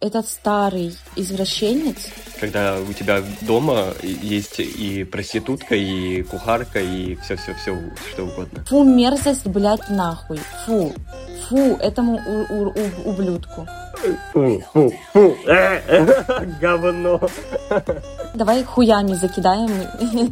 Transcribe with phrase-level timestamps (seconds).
[0.00, 1.96] этот старый извращенец.
[2.40, 7.76] Когда у тебя дома есть и проститутка, и кухарка, и все-все-все,
[8.12, 8.64] что угодно.
[8.68, 10.38] Фу, мерзость, блядь, нахуй.
[10.66, 10.94] Фу.
[11.48, 13.66] Фу, этому у- у- у- ублюдку.
[14.32, 15.36] Фу, фу, фу.
[16.60, 17.20] Говно.
[18.34, 19.70] Давай хуями закидаем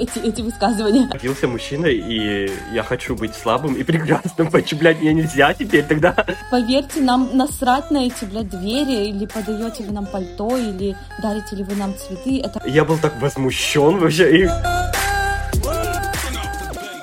[0.00, 1.08] эти, эти высказывания.
[1.10, 4.50] Родился мужчина, и я хочу быть слабым и прекрасным.
[4.50, 6.14] Почему, блядь, мне нельзя теперь тогда?
[6.50, 11.64] Поверьте, нам насрать на эти, блядь, двери, или подаете вы нам пальто, или дарите ли
[11.64, 12.40] вы нам цветы.
[12.40, 14.44] Это Я был так возмущен вообще.
[14.44, 14.48] И...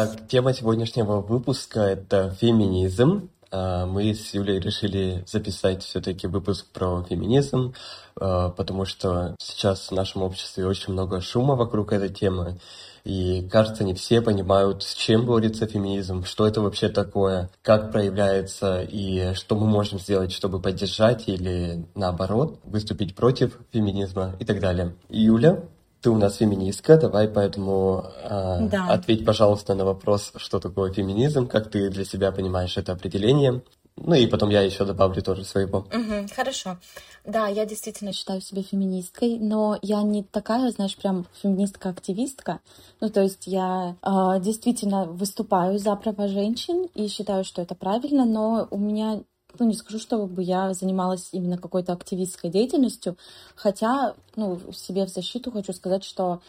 [0.00, 3.30] Итак, тема сегодняшнего выпуска– это феминизм.
[3.50, 7.74] А, Мы с Юлей решили записать все-таки выпуск про феминизм,
[8.14, 12.60] а, потому что сейчас в нашем обществе очень много шума вокруг этой темы.
[13.02, 18.82] И кажется, не все понимают, с чем борется феминизм, что это вообще такое, как проявляется
[18.82, 24.94] и что мы можем сделать, чтобы поддержать или наоборот выступить против феминизма и так далее.
[25.08, 25.64] Юля,
[26.00, 28.86] ты у нас феминистка, давай поэтому а, Да.
[28.88, 33.62] ответь, пожалуйста, на вопрос, что такое феминизм, как ты для себя понимаешь это определение.
[33.96, 35.86] Ну и потом я еще добавлю тоже своего.
[35.92, 36.78] Мгм, хорошо.
[37.24, 42.60] Да, я действительно считаю себя феминисткой, но я не такая, знаешь, прям феминистка-активистка.
[43.00, 48.24] Ну, то есть я а, действительно выступаю за права женщин и считаю, что это правильно,
[48.24, 49.22] но у меня
[49.58, 53.16] ну, не скажу, чтобы я занималась именно какой-то активистской деятельностью,
[53.54, 56.40] хотя, ну, себе в защиту хочу сказать, что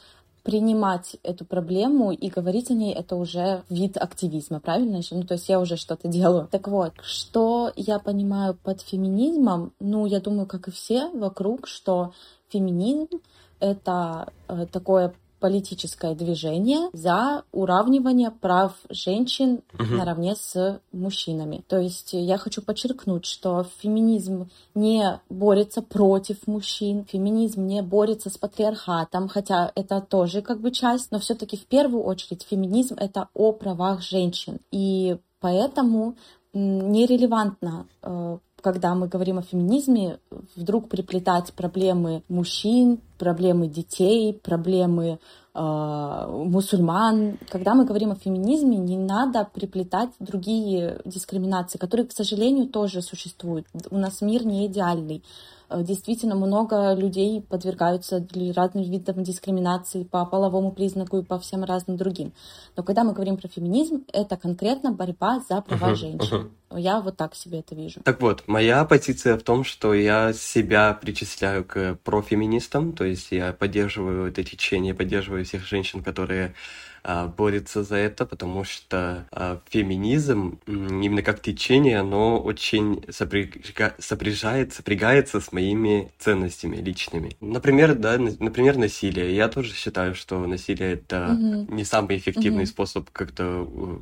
[0.43, 5.01] принимать эту проблему и говорить о ней это уже вид активизма, правильно?
[5.11, 6.47] Ну, то есть я уже что-то делаю.
[6.49, 9.73] Так вот, что я понимаю под феминизмом?
[9.79, 12.13] Ну, я думаю, как и все вокруг, что
[12.49, 13.21] феминизм—
[13.59, 21.63] это э, такое политическое движение за уравнивание прав женщин наравне с мужчинами.
[21.67, 28.37] То есть я хочу подчеркнуть, что феминизм не борется против мужчин, феминизм не борется с
[28.37, 33.51] патриархатом, хотя это тоже как бы часть, но все-таки в первую очередь феминизм это о
[33.51, 34.59] правах женщин.
[34.71, 36.15] И поэтому
[36.53, 40.19] нерелевантно э, когда мы говорим о феминизме,
[40.55, 45.19] вдруг приплетать проблемы мужчин, проблемы детей, проблемы
[45.53, 47.37] э, мусульман.
[47.49, 53.67] Когда мы говорим о феминизме, не надо приплетать другие дискриминации, которые, к сожалению, тоже существуют.
[53.89, 55.23] У нас мир не идеальный.
[55.69, 58.25] Э, Действительно, много людей подвергаются
[58.55, 62.33] разным видам дискриминации по половому признаку и по всем разным другим.
[62.75, 66.51] Но когда мы говорим про феминизм, это конкретно борьба за права Мгм, женщин.
[66.71, 68.01] Я вот так себе это вижу.
[68.03, 73.53] Так вот, моя позиция в том, что я себя причисляю к профеминистам, то есть я
[73.53, 76.53] поддерживаю это течение, поддерживаю всех женщин, которые
[77.11, 84.73] а, борются за это, потому что а, феминизм, именно как течение, оно очень сопряга- сопряжает,
[84.73, 87.35] сопрягается с моими ценностями личными.
[87.41, 89.35] Например, да, на- например, насилие.
[89.35, 91.75] Я тоже считаю, что насилие это Мгм.
[91.75, 92.67] не самый эффективный Мгм.
[92.67, 93.97] способ как-то э,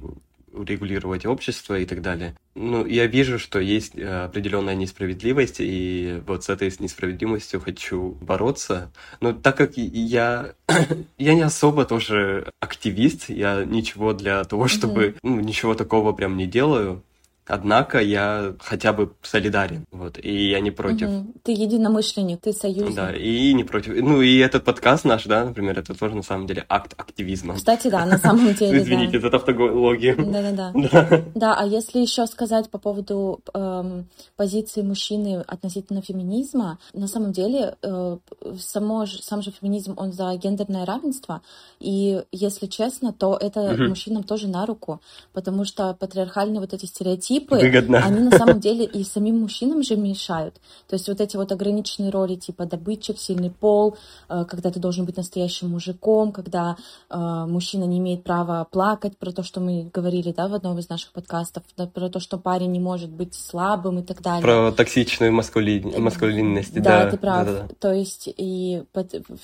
[0.58, 2.36] урегулировать общество и так далее.
[2.56, 8.92] Ну, я вижу, что есть э, определенная несправедливость, и вот с этой несправедливостью хочу бороться.
[9.22, 10.54] Но так как я,
[11.18, 16.48] я не особо тоже активист, я ничего для того, чтобы, ну, ничего такого прям не
[16.48, 17.04] делаю.
[17.48, 21.10] Однако я хотя бы солидарен, вот, и я не против.
[21.10, 21.34] Мгм.
[21.44, 22.96] Ты единомышленник, ты союзник.
[22.96, 23.94] Да, и не против.
[23.96, 27.56] Ну, и этот подкаст наш, да, например, это тоже на самом деле акт активизма.
[27.56, 30.16] Кстати, да, на самом деле, Извините за тавтологию.
[30.18, 30.42] да.
[30.42, 30.72] Да-да-да.
[30.88, 31.24] Да.
[31.36, 37.76] Да, а если еще сказать по поводу эм, позиции мужчины относительно феминизма, на самом деле
[37.82, 38.18] э,
[38.60, 41.42] само, сам же феминизм, он за гендерное равенство,
[41.80, 45.02] и если честно, то это мужчинам тоже на руку,
[45.34, 48.00] потому что патриархальные вот эти стереотипы, стереотипы, Выгодно.
[48.00, 50.56] они на самом деле и самим мужчинам же мешают.
[50.88, 53.98] То есть вот эти вот ограниченные роли типа добытчик, сильный пол,
[54.30, 56.78] э, когда ты должен быть настоящим мужиком, когда
[57.10, 60.90] э, мужчина не имеет права плакать, про то, что мы говорили, да, в одном из
[60.90, 64.42] наших подкастов, да, про то, что парень не может быть слабым и так далее.
[64.42, 65.80] Про токсичную маскули...
[65.98, 67.12] маскулинность, Да, да.
[67.12, 67.46] ты прав.
[67.46, 67.76] Да-да-да.
[67.80, 68.84] То есть и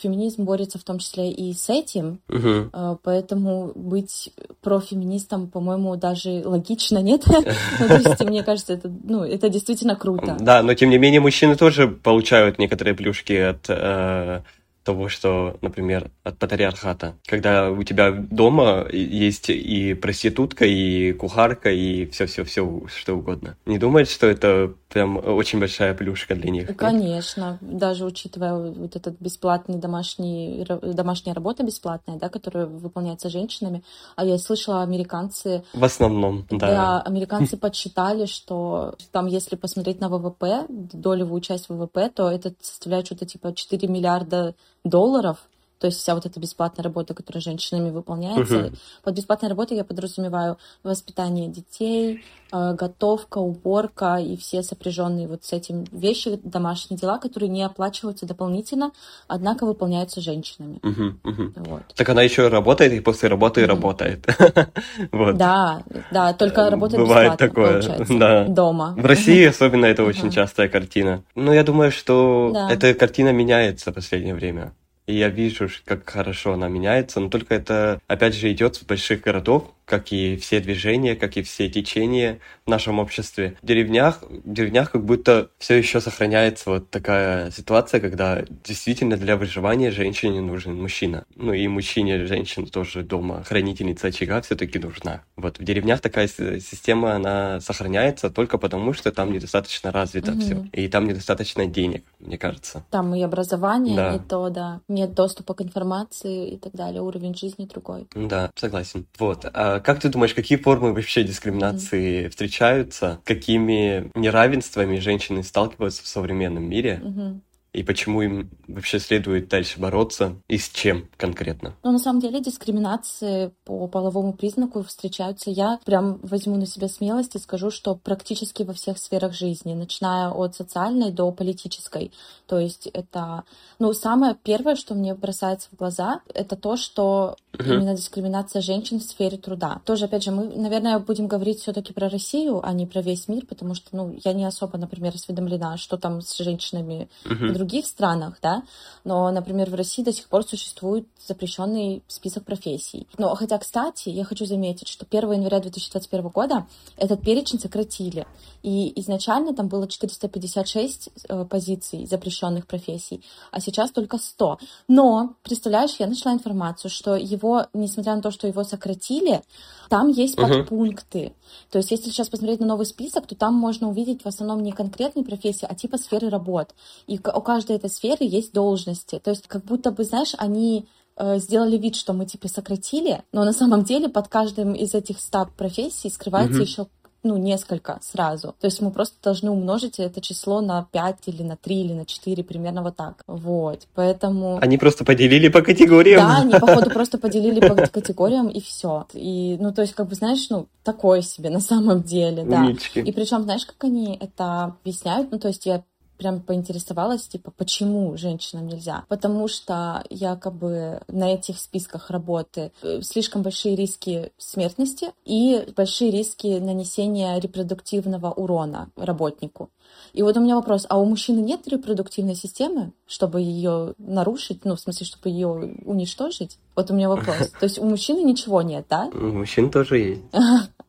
[0.02, 7.00] феминизм борется в том числе и с этим, э, поэтому быть профеминистом, по-моему, даже логично,
[7.00, 7.24] нет?
[7.86, 10.38] Есть, мне кажется, это, ну, это действительно круто.
[10.40, 14.42] Да, но тем не менее мужчины тоже получают некоторые плюшки от э,
[14.84, 17.16] того, что, например, от патриархата.
[17.26, 23.58] Когда у тебя дома есть и проститутка, и кухарка, и все-все-все, что угодно.
[23.66, 26.78] Не думаешь, что это прям очень большая плюшка для них?
[26.78, 33.84] Конечно, даже учитывая вот этот бесплатный домашний, домашняя работа бесплатная, да, которая выполняется женщинами.
[34.16, 36.68] А я слышала, американцы В основном, да.
[36.68, 43.08] Да, американцы подсчитали, что там, если посмотреть на ВВП, долевую часть ВВП, то это составляет
[43.08, 45.38] что-то типа 4 миллиарда долларов.
[45.84, 48.54] То есть вся вот эта бесплатная работа, которая женщинами выполняется.
[48.58, 48.76] Мгм.
[49.04, 55.52] Под бесплатной работой я подразумеваю воспитание детей, э, готовка, уборка и все сопряженные вот с
[55.52, 58.92] этим вещи, домашние дела, которые не оплачиваются дополнительно,
[59.28, 60.80] однако выполняются женщинами.
[60.84, 61.54] Мгм, мгм.
[61.58, 61.82] Вот.
[61.98, 63.70] Так она еще работает и после работы Мгм.
[63.72, 64.26] работает.
[65.12, 65.36] Вот.
[65.36, 68.46] Да, да, только Э, работает бывает такое, получается, да.
[68.46, 68.96] дома.
[68.98, 71.24] В России особенно это очень частая картина.
[71.36, 72.70] Но я думаю, что Да.
[72.72, 74.72] эта картина меняется в последнее время.
[75.06, 79.22] И я вижу, как хорошо она меняется, но только это, опять же, идет с больших
[79.22, 83.58] городов, как и все движения, как и все течения в нашем обществе.
[83.62, 89.36] В деревнях, в деревнях как будто все еще сохраняется вот такая ситуация, когда действительно для
[89.36, 91.26] выживания женщине нужен мужчина.
[91.36, 95.24] Ну и мужчине женщина тоже дома, хранительница очага все-таки нужна.
[95.36, 100.40] Вот в деревнях такая система, она сохраняется только потому, что там недостаточно развито Мгм.
[100.40, 100.66] все.
[100.72, 102.86] И там недостаточно денег, мне кажется.
[102.90, 104.14] Там и образование, Да.
[104.14, 104.80] не то, да.
[104.94, 107.02] Нет доступа к информации и так далее.
[107.02, 108.08] Уровень жизни другой.
[108.14, 109.08] Да, согласен.
[109.18, 109.44] Вот.
[109.52, 113.20] А как ты думаешь, какие формы вообще дискриминации встречаются?
[113.26, 117.02] Какими неравенствами женщины сталкиваются в современном мире?
[117.04, 117.42] Мгм.
[117.74, 120.36] И почему им вообще следует дальше бороться?
[120.48, 121.74] И с чем конкретно?
[121.84, 125.50] Но на самом деле дискриминации по половому признаку встречаются.
[125.50, 130.30] Я прям возьму на себя смелость и скажу, что практически во всех сферах жизни, начиная
[130.30, 132.12] от социальной до политической.
[132.48, 133.44] То есть это,
[133.80, 137.74] ну, самое первое, что мне бросается в глаза, это то, что Мгм.
[137.74, 139.82] именно дискриминация женщин в сфере труда.
[139.86, 143.46] Тоже, опять же, мы, наверное, будем говорить все-таки про Россию, а не про весь мир,
[143.46, 147.54] потому что, ну, я не особо, например, осведомлена, что там с женщинами Мгм.
[147.64, 148.64] Других странах, да,
[149.06, 153.08] но, например, в России до сих пор существует запрещенный список профессий.
[153.18, 156.68] Но, хотя, кстати, я хочу заметить, что 1 января 2021 года
[156.98, 158.28] этот перечень сократили,
[158.64, 164.60] и изначально там было 456 э, позиций запрещенных профессий, а сейчас только 100.
[164.90, 169.42] Но, представляешь, я нашла информацию, что его, несмотря на то, что его сократили,
[169.90, 170.50] там есть Мгм.
[170.50, 171.34] подпункты.
[171.72, 174.72] То есть, если сейчас посмотреть на новый список, то там можно увидеть в основном не
[174.72, 176.74] конкретные профессии, а типа сферы работ.
[177.08, 179.20] И у каждой этой сферы есть должности.
[179.24, 183.44] То есть, как будто бы, знаешь, они э, сделали вид, что мы типа сократили, но
[183.44, 186.64] на самом деле под каждым из этих 100 профессий скрывается Мгм.
[186.64, 186.88] еще
[187.26, 188.56] ну, несколько сразу.
[188.60, 192.06] То есть мы просто должны умножить это число на 5 или на 3 или на
[192.06, 193.22] 4, примерно вот так.
[193.28, 193.88] Вот.
[193.96, 194.60] Поэтому...
[194.62, 196.20] Они просто поделили по категориям.
[196.20, 199.06] Да, они, походу, просто поделили по категориям и все.
[199.14, 202.58] И, ну, то есть, как бы, знаешь, ну, такое себе на самом деле, да.
[202.58, 203.00] Умнички.
[203.00, 205.32] И причем, знаешь, как они это объясняют?
[205.32, 205.84] Ну, то есть я
[206.24, 209.04] прям поинтересовалась, типа, почему женщинам нельзя?
[209.10, 216.60] Потому что якобы на этих списках работы э, слишком большие риски смертности и большие риски
[216.60, 219.70] нанесения репродуктивного урона работнику.
[220.14, 224.76] И вот у меня вопрос, а у мужчины нет репродуктивной системы, чтобы ее нарушить, ну,
[224.76, 226.58] в смысле, чтобы ее уничтожить?
[226.74, 227.50] Вот у меня вопрос.
[227.60, 229.10] То есть у мужчины ничего нет, да?
[229.14, 230.22] У мужчин тоже есть.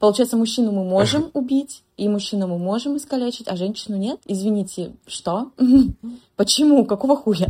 [0.00, 4.20] Получается, мужчину мы можем убить, и мужчину мы можем искалечить, а женщину нет?
[4.26, 5.52] Извините, что?
[6.36, 6.84] Почему?
[6.84, 7.48] Какого хуя?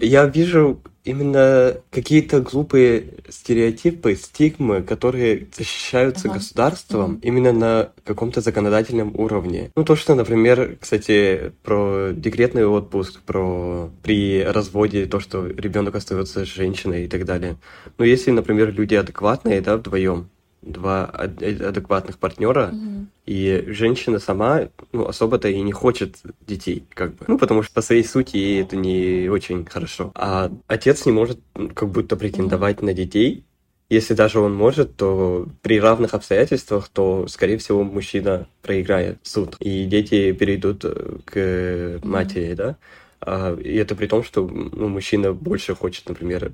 [0.00, 6.38] Я вижу именно какие-то глупые стереотипы, стигмы, которые защищаются Ага.
[6.38, 7.20] государством Мгм.
[7.22, 9.70] именно на каком-то законодательном уровне.
[9.76, 16.44] Ну, то, что, например, кстати, про декретный отпуск, про при разводе то, что ребенок остается
[16.44, 17.56] с женщиной и так далее.
[17.98, 20.28] Но если, например, люди адекватные, да, вдвоем,
[20.62, 23.08] два ад- адекватных партнера, Мгм.
[23.26, 27.24] и женщина сама, ну, особо-то и не хочет детей, как бы.
[27.28, 30.12] Ну, потому что по своей сути ей это не очень хорошо.
[30.14, 31.38] А отец не может
[31.74, 33.44] как будто претендовать на детей,
[33.88, 39.84] если даже он может, то при равных обстоятельствах, то, скорее всего, мужчина проиграет суд, и
[39.84, 42.76] дети перейдут э, к матери, да?
[43.20, 46.52] А, и это при том, что ну, мужчина больше хочет, например,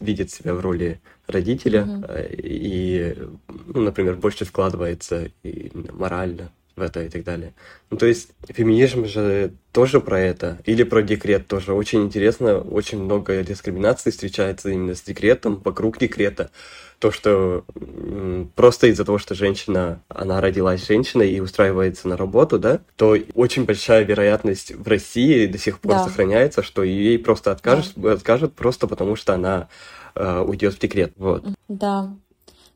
[0.00, 2.36] видеть себя в роли родителя mm-hmm.
[2.42, 3.14] и,
[3.66, 6.50] ну, например, больше вкладывается и морально
[6.80, 7.52] в это и так далее.
[7.90, 11.72] Ну, то есть феминизм же тоже про это, или про декрет тоже.
[11.72, 16.50] Очень интересно, очень много дискриминации встречается именно с декретом, вокруг декрета.
[16.98, 17.64] То, что
[18.56, 23.64] просто из-за того, что женщина, она родилась женщиной и устраивается на работу, да, то очень
[23.64, 26.04] большая вероятность в России до сих пор Да.
[26.04, 29.68] сохраняется, что ей просто откажут, откажут просто потому, что она
[30.14, 31.12] э, уйдет в декрет.
[31.16, 31.44] Вот.
[31.68, 32.10] Да.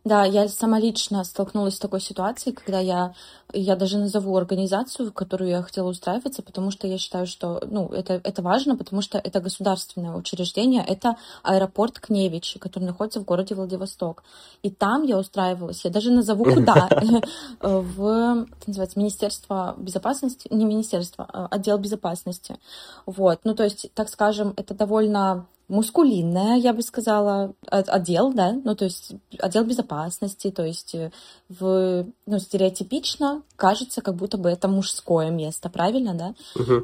[0.04, 3.14] Да, я сама лично столкнулась с такой ситуацией, когда я,
[3.54, 7.88] я даже назову организацию, в которую я хотела устраиваться, потому что я считаю, что ну,
[7.88, 13.54] это, это важно, потому что это государственное учреждение, это аэропорт Кневичи, который находится в городе
[13.54, 14.24] Владивосток.
[14.62, 16.86] И там я устраивалась, я даже назову куда,
[17.62, 22.58] в, называется, Министерство безопасности, не Министерство, а отдел безопасности.
[23.06, 28.52] Вот, ну то есть, так скажем, это довольно мускулинная, я бы сказала, от- отдел, да,
[28.64, 31.10] ну, то есть отдел безопасности, то есть э,
[31.48, 36.34] в, ну, стереотипично кажется, как будто бы это мужское место, правильно, да?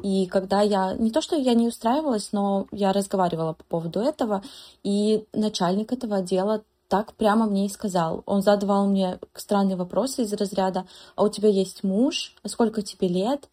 [0.03, 4.41] И когда я, не то, что я не устраивалась, но я разговаривала по поводу этого,
[4.83, 8.21] и начальник этого отдела так прямо мне и сказал.
[8.25, 10.85] Он задавал мне странные вопросы из разряда,
[11.15, 13.47] а у тебя есть муж, а сколько тебе лет?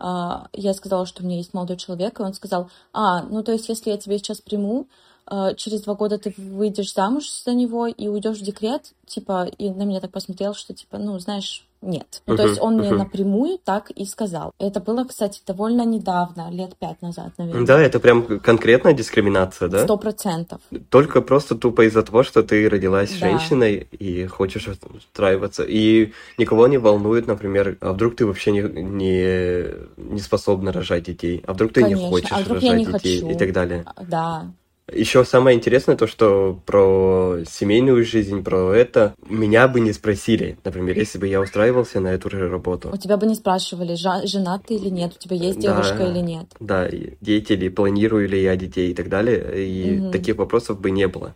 [0.00, 3.52] А, Я сказала, что у меня есть молодой человек, и он сказал, а, ну то
[3.52, 4.88] есть если я тебя сейчас приму,
[5.26, 9.70] а, через два года ты выйдешь замуж за него и уйдешь в декрет, типа, и
[9.70, 12.22] на меня так посмотрел, что типа, ну знаешь, нет.
[12.26, 12.98] Ну, то Мгм, есть он мне мгм.
[12.98, 14.52] напрямую так и сказал.
[14.58, 17.66] Это было, кстати, довольно недавно, лет пять назад, наверное.
[17.66, 19.84] Да, это прям конкретная дискриминация, да?
[19.84, 20.60] Сто процентов.
[20.90, 23.28] Только просто тупо из-за того, что ты родилась Да.
[23.28, 25.64] женщиной и хочешь устраиваться.
[25.66, 29.64] И никого не волнует, например, а вдруг ты вообще не, не,
[29.96, 32.02] не способна рожать детей, а вдруг ты Конечно.
[32.02, 33.30] не хочешь А вдруг я рожать не детей хочу?
[33.30, 33.84] и так далее.
[33.86, 34.52] А, Да.
[34.92, 40.96] Еще самое интересное то, что про семейную жизнь, про это меня бы не спросили, например,
[40.98, 42.90] если бы я устраивался на эту же работу.
[42.92, 45.72] У тебя бы не спрашивали, женат ты или нет, у тебя есть Да.
[45.72, 46.46] девушка или нет.
[46.58, 46.88] Да,
[47.20, 50.12] дети ли, планирую ли я детей и так далее, и Мгм.
[50.12, 51.34] таких вопросов бы не было.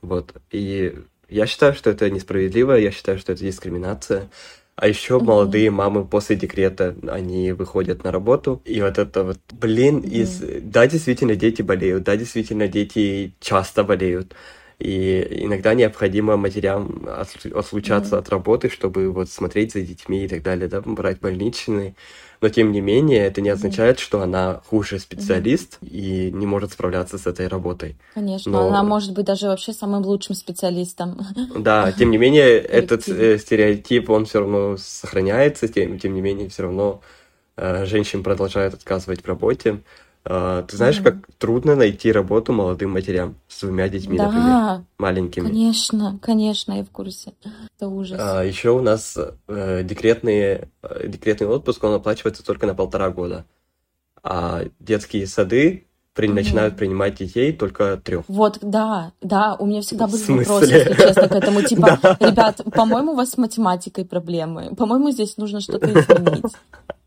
[0.00, 0.34] Вот.
[0.50, 0.94] И
[1.28, 4.28] я считаю, что это несправедливо, я считаю, что это дискриминация.
[4.76, 5.26] А еще Мгм.
[5.26, 10.38] молодые мамы после декрета, они выходят на работу, и вот это вот, блин, из...
[10.62, 14.34] Да, действительно, дети болеют, да, действительно, дети часто болеют.
[14.78, 20.42] И иногда необходимо матерям отлу- отлучаться от работы, чтобы вот смотреть за детьми и так
[20.42, 21.94] далее, да, брать больничные.
[22.42, 27.16] Но тем не менее, это не означает, что она хуже специалист и не может справляться
[27.16, 27.96] с этой работой.
[28.14, 31.20] Конечно, Но- она может быть даже вообще самым лучшим специалистом.
[31.56, 36.48] Да, тем не менее, этот э, стереотип, он все равно сохраняется, тем, тем не менее,
[36.48, 37.00] все равно
[37.56, 39.80] э, женщин продолжают отказывать в работе.
[40.24, 45.46] Э, ты знаешь, как трудно найти работу молодым матерям с двумя детьми, например, Да, маленькими.
[45.46, 47.32] конечно, конечно, я в курсе.
[47.76, 48.20] Это ужас.
[48.20, 53.44] А, еще у нас э, декретные, э, декретный отпуск, он оплачивается только на полтора года.
[54.22, 56.36] А детские сады при- Мгм.
[56.36, 58.24] начинают принимать детей только трех.
[58.28, 61.62] Вот, да, да, у меня всегда были вопросы, если честно, к этому.
[61.62, 64.72] Типа, ребят, по-моему, у вас с математикой проблемы.
[64.76, 66.44] По-моему, здесь нужно что-то изменить.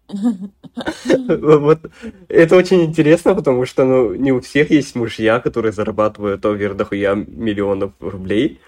[1.28, 1.80] Вот
[2.28, 7.16] это очень интересно, потому что ну, не у всех есть мужья, которые зарабатывают овер дохуя
[7.16, 8.60] миллионов рублей,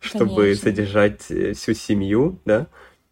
[0.00, 0.62] чтобы Конечно.
[0.62, 2.66] содержать э, всю семью, да,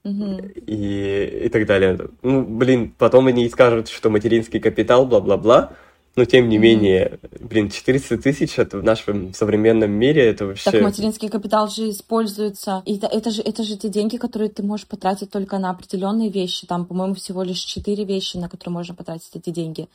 [0.04, 0.40] Мгм.
[0.66, 1.96] и, и так далее.
[2.22, 5.72] Ну, блин, потом они скажут, что материнский капитал, бла-бла-бла,
[6.14, 10.70] но тем не менее, блин, 400 тысяч это в нашем современном мире, это вообще...
[10.70, 12.82] Так материнский капитал же используется.
[12.84, 16.28] И это, это же, это же те деньги, которые ты можешь потратить только на определенные
[16.28, 16.66] вещи.
[16.66, 19.88] Там, по-моему, всего лишь четыре вещи, на которые можно потратить эти деньги.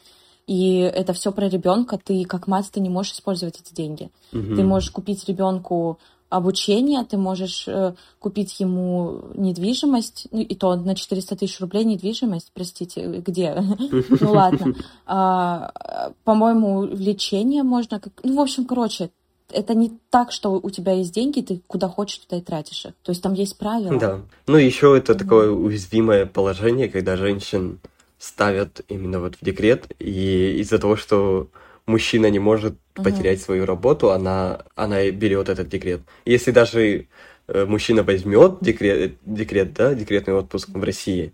[0.48, 2.00] И это все про ребенка.
[2.04, 4.10] Ты как мать ты не можешь использовать эти деньги.
[4.32, 4.56] Мгм.
[4.56, 10.96] Ты можешь купить ребенку обучение, ты можешь э, купить ему недвижимость, ну и то на
[10.96, 13.64] 400 тысяч рублей недвижимость, простите, где?
[14.20, 14.76] Ну ладно.
[15.06, 15.72] А,
[16.10, 19.10] э, По-моему, лечение можно, как- ну в общем, короче,
[19.52, 22.94] это не так, что у тебя есть деньги, ты куда хочешь, туда и тратишь их.
[23.04, 23.98] То есть там есть правила.
[23.98, 24.22] Да.
[24.46, 27.80] Ну, еще это такое уязвимое положение, когда женщин
[28.20, 31.48] ставят именно вот в декрет, и из-за того, что
[31.86, 36.02] мужчина не может Потерять свою работу, она, она берет этот декрет.
[36.26, 37.08] Если даже
[37.48, 41.34] э, мужчина возьмет декрет, декрет, да, декретный отпуск в России,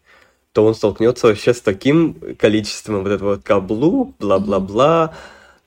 [0.54, 5.14] то он столкнется вообще с таким количеством вот этого каблу, бла-бла-бла,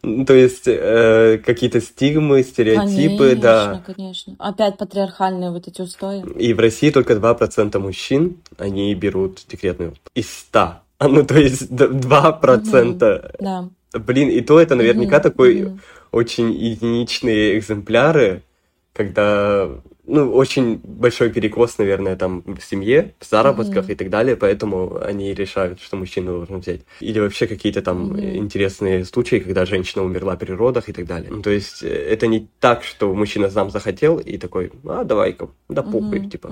[0.02, 3.82] Ну, То есть э, какие-то стигмы, стереотипы, Конечно, да.
[3.94, 4.36] конечно.
[4.38, 6.22] Опять патриархальные вот эти устои.
[6.38, 10.10] И в России только 2% мужчин, они берут декретный отпуск.
[10.14, 10.58] Из 100.
[10.98, 13.36] А, Ну, то есть д- 2%.
[13.40, 13.68] Да.
[13.98, 15.80] Блин, и то это наверняка Мгм, такой мгм.
[16.12, 18.42] очень единичные экземпляры,
[18.92, 19.68] когда,
[20.06, 23.92] ну, очень большой перекос, наверное, там в семье, в заработках Мгм.
[23.92, 26.80] и так далее, поэтому они решают, что мужчина должен взять.
[27.00, 28.36] Или вообще какие-то там Мгм.
[28.36, 31.28] интересные случаи, когда женщина умерла при родах и так далее.
[31.30, 35.48] Ну, то есть э, это не так, что мужчина сам захотел и такой, а, давай-ка,
[35.68, 36.48] да похуй, Мгм, типа.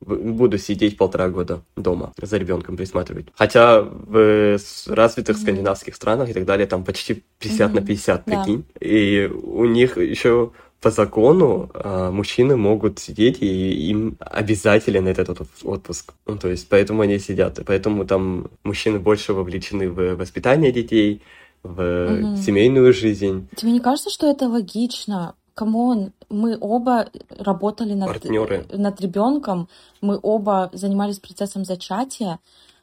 [0.00, 3.26] В- Буду сидеть полтора года дома за ребенком присматривать.
[3.34, 4.58] Хотя в
[4.88, 5.42] развитых Мгм.
[5.42, 7.86] скандинавских странах и так далее там почти 50 на Мгм.
[7.86, 8.36] 50, Да.
[8.42, 8.64] прикинь.
[8.80, 10.50] И у них еще
[10.84, 16.12] по закону а, мужчины могут сидеть, и им обязателен этот от- отпуск.
[16.26, 17.58] Ну, то есть, поэтому они сидят.
[17.58, 21.20] И поэтому там мужчины больше вовлечены в воспитание детей,
[21.62, 22.36] в Мгм.
[22.36, 23.48] семейную жизнь.
[23.56, 25.34] Тебе не кажется, что это логично?
[25.54, 28.66] Come on, мы оба работали над, Партнеры.
[28.72, 29.68] над ребенком,
[30.02, 32.38] мы оба занимались процессом зачатия,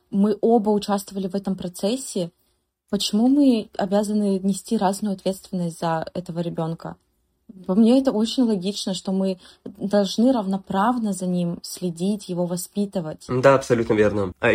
[0.10, 2.32] мы оба участвовали в этом процессе.
[2.90, 6.96] Почему мы обязаны нести разную ответственность за этого ребенка?
[7.66, 13.26] По мне это очень логично, что мы должны равноправно за ним следить, его воспитывать.
[13.28, 14.34] Да, абсолютно верно.
[14.40, 14.50] А,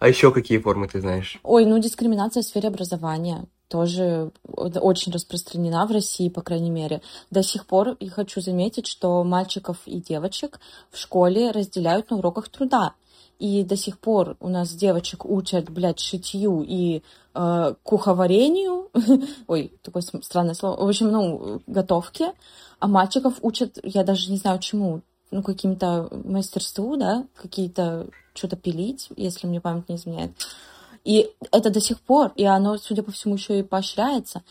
[0.00, 1.38] а еще какие формы ты знаешь?
[1.42, 7.00] Ой, ну дискриминация в сфере образования тоже очень распространена в России, по крайней мере.
[7.30, 12.50] До сих пор я хочу заметить, что мальчиков и девочек в школе разделяют на уроках
[12.50, 12.92] труда.
[13.42, 17.02] И до сих пор у нас девочек учат, блядь, шитью и
[17.34, 18.88] э, куховарению.
[19.48, 20.80] Ой, такое странное слово.
[20.80, 22.34] В общем, ну, готовке.
[22.78, 25.00] А мальчиков учат, я даже не знаю чему,
[25.32, 30.30] ну, каким-то мастерству, да, какие-то что-то пилить, если мне память не изменяет.
[31.02, 34.44] И это до сих пор, и оно, судя по всему, еще и поощряется.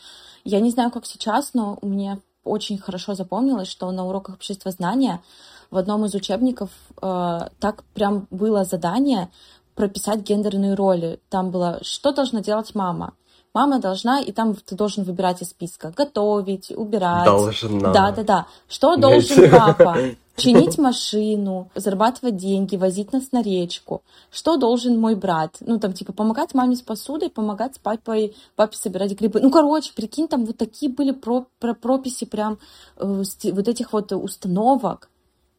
[0.44, 5.22] Я не знаю, как сейчас, но у меня очень хорошо запомнилось, что на уроках обществознания
[5.70, 6.70] в одном из учебников
[7.00, 9.30] э, так прям было задание
[9.74, 11.20] прописать гендерные роли.
[11.28, 13.14] Там было, что должна делать мама.
[13.54, 15.92] Мама должна, и там ты должен выбирать из списка.
[15.94, 17.26] Готовить, убирать.
[17.26, 17.92] Должна.
[17.92, 18.46] Да, да, да.
[18.66, 19.96] Что должен папа?
[20.36, 24.02] Чинить машину, зарабатывать деньги, возить нас на речку.
[24.30, 25.56] Что должен мой брат?
[25.60, 29.40] Ну, там, типа, помогать маме с посудой, помогать с папой, папе собирать грибы.
[29.40, 32.58] Ну, короче, прикинь, там вот такие были про, про прописи прям
[32.96, 35.10] э, вот этих вот установок.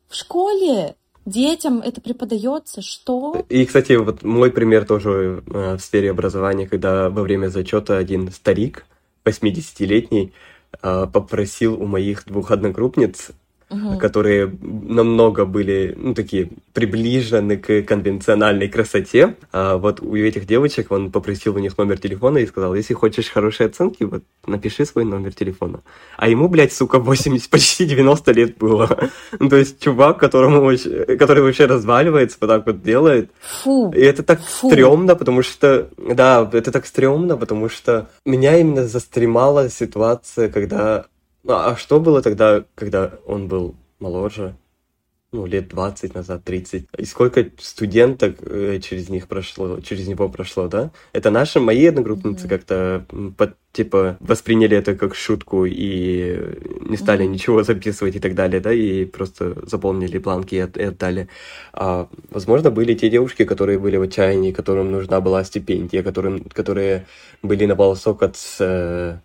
[0.09, 2.81] В школе детям это преподается.
[2.81, 3.45] Что?
[3.49, 8.31] И, кстати, вот мой пример тоже э, в сфере образования, когда во время зачета один
[8.31, 8.85] старик,
[9.25, 10.33] 80-летний,
[10.81, 13.31] э, попросил у моих двух одногруппниц,
[13.69, 13.97] Мгм.
[13.97, 19.35] которые намного были, ну, такие, приближены к конвенциональной красоте.
[19.51, 23.29] А вот у этих девочек он попросил у них номер телефона и сказал, если хочешь
[23.29, 25.81] хорошие оценки, вот напиши свой номер телефона.
[26.17, 29.09] А ему, блядь, сука, 80, почти 90 лет было.
[29.39, 33.31] Ну, то есть чувак, которому, очень- который вообще разваливается, вот так вот делает,
[33.63, 33.91] Фу.
[33.95, 34.69] и это так Фу.
[34.69, 35.89] стрёмно, потому что...
[35.97, 41.05] Да, это так стрёмно, потому что меня именно застремала ситуация, когда...
[41.43, 44.55] Ну, а что было тогда, когда он был моложе?
[45.33, 46.85] Ну, лет 20 назад, 30.
[46.95, 50.91] И сколько студенток э, через них прошло, через него прошло, да?
[51.11, 52.49] Это наши, мои одногруппницы Мгм.
[52.49, 56.37] как-то, под- типа, восприняли это как шутку и
[56.87, 57.31] не стали Мгм.
[57.33, 61.27] ничего записывать и так далее, да, и просто заполнили бланки и, от- и отдали.
[61.73, 67.07] А, возможно, были те девушки, которые были в отчаянии, которым нужна была стипендия, которым, которые
[67.41, 69.17] были на волосок от э,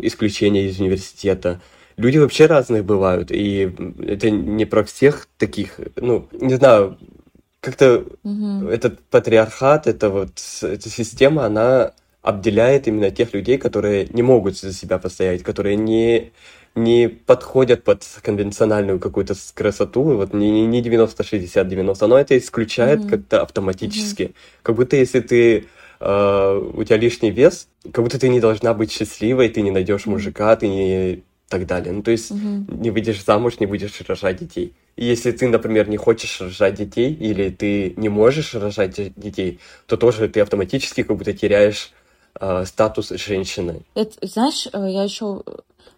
[0.00, 1.60] исключения из университета.
[1.96, 3.72] Люди вообще разные бывают, и
[4.06, 6.98] это не про всех таких, ну, не знаю,
[7.60, 8.68] как-то Мгм.
[8.68, 14.72] этот патриархат, это вот эта система, она обделяет именно тех людей, которые не могут за
[14.72, 16.32] себя постоять, которые не,
[16.74, 23.08] не подходят под конвенциональную какую-то красоту, вот не, не- не 90-60-90, оно это исключает Мгм.
[23.10, 24.34] как-то автоматически.
[24.62, 25.66] Как будто если ты
[26.00, 30.06] э, у тебя лишний вес, как будто ты не должна быть счастливой, ты не найдешь
[30.06, 31.92] мужика, ты не так далее.
[31.92, 32.66] Ну, то есть Мгм.
[32.82, 34.74] не выйдешь замуж, не будешь рожать детей.
[34.96, 39.60] И если ты, например, не хочешь рожать детей, или ты не можешь рожать де- детей,
[39.86, 41.92] то тоже ты автоматически как будто теряешь
[42.40, 43.82] э, статус женщины.
[43.94, 45.42] Это, знаешь, э, я еще Ну,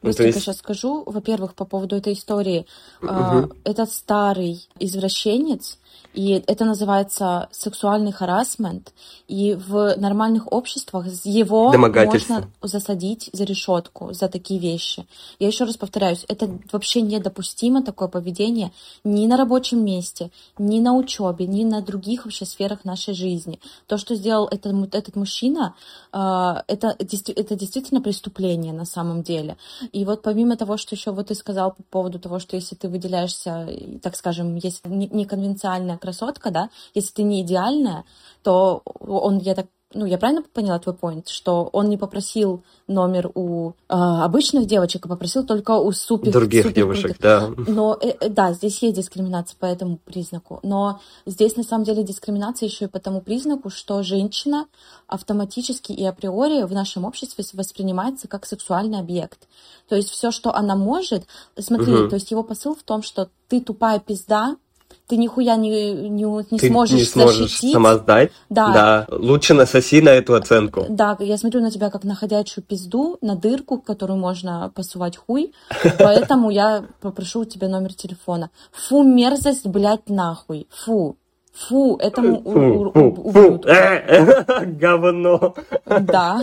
[0.02, 1.02] быстренько есть- сейчас скажу.
[1.06, 2.66] Во-первых, по поводу этой истории.
[3.00, 3.11] Мгм.
[3.11, 5.78] А, Этот старый извращенец
[6.18, 8.92] И это называется сексуальный харасмент.
[9.28, 15.07] И в нормальных обществах его можно засадить за решетку за такие вещи.
[15.38, 18.72] Я еще раз повторяюсь, это вообще недопустимо такое поведение
[19.04, 23.61] ни на рабочем месте, ни на учебе, ни на других вообще сферах нашей жизни.
[23.87, 25.76] То, что сделал этот, этот мужчина,
[26.11, 29.57] а, это, это действительно преступление на самом деле.
[29.92, 32.88] И вот помимо того, что еще вот ты сказал по поводу того, что если ты
[32.88, 33.68] выделяешься,
[34.02, 38.05] так скажем, если неконвенциальная красотка, да, если ты не идеальная,
[38.42, 43.31] то он, я так ну, я правильно поняла твой поинт, что он не попросил номер
[43.35, 47.49] у а, обычных девочек, а попросил только у супер Других супер девушек, да.
[47.57, 50.61] Но э, э, да, здесь есть дискриминация по этому признаку.
[50.62, 54.66] Но здесь на самом деле дискриминация еще и по тому признаку, что женщина
[55.07, 59.49] автоматически и априори в нашем обществе воспринимается как сексуальный объект.
[59.88, 61.25] То есть все, что она может,
[61.59, 62.11] смотри, Мгм.
[62.11, 64.57] то есть его посыл в том, что ты тупая пизда,
[65.09, 67.72] ты нихуя не, не, не Ты сможешь не сможешь защитить.
[67.72, 68.31] сама сдать.
[68.51, 69.07] Да.
[69.11, 70.85] Лучше насоси на эту оценку.
[70.88, 75.16] Да, я смотрю на тебя как на ходячую пизду, на дырку, в которую можно посувать
[75.16, 75.53] хуй,
[75.98, 78.51] поэтому я попрошу у тебя номер телефона.
[78.72, 80.66] Фу, мерзость, блядь, нахуй.
[80.70, 81.16] Фу.
[81.66, 83.62] Фу, этому Фу.
[83.66, 83.73] Э,
[84.07, 85.55] э, Говно.
[85.87, 86.40] Да.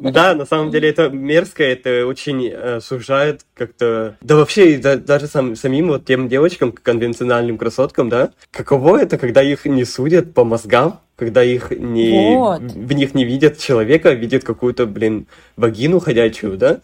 [0.00, 4.16] Да, на самом деле это мерзко, это очень э, сужает как-то...
[4.20, 9.42] Да вообще, да- даже сам, самим вот тем девочкам, конвенциональным красоткам, да, каково это, когда
[9.42, 12.34] их не судят по мозгам, когда их не...
[12.36, 12.60] Вот.
[12.60, 16.80] в них не видят человека, видят какую-то, блин, вагину ходячую, да?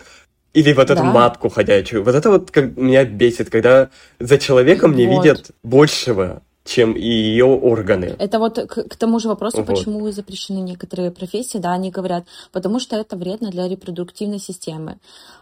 [0.54, 1.04] Или вот эту Да.
[1.04, 2.02] матку ходячую.
[2.02, 5.24] Вот это вот как меня бесит, когда за человеком не Вот.
[5.24, 8.16] видят большего, чем и ее органы.
[8.18, 9.66] Это вот к, к тому же вопросу, Вот.
[9.66, 14.98] почему запрещены некоторые профессии, да, они говорят, потому что это вредно для репродуктивной системы.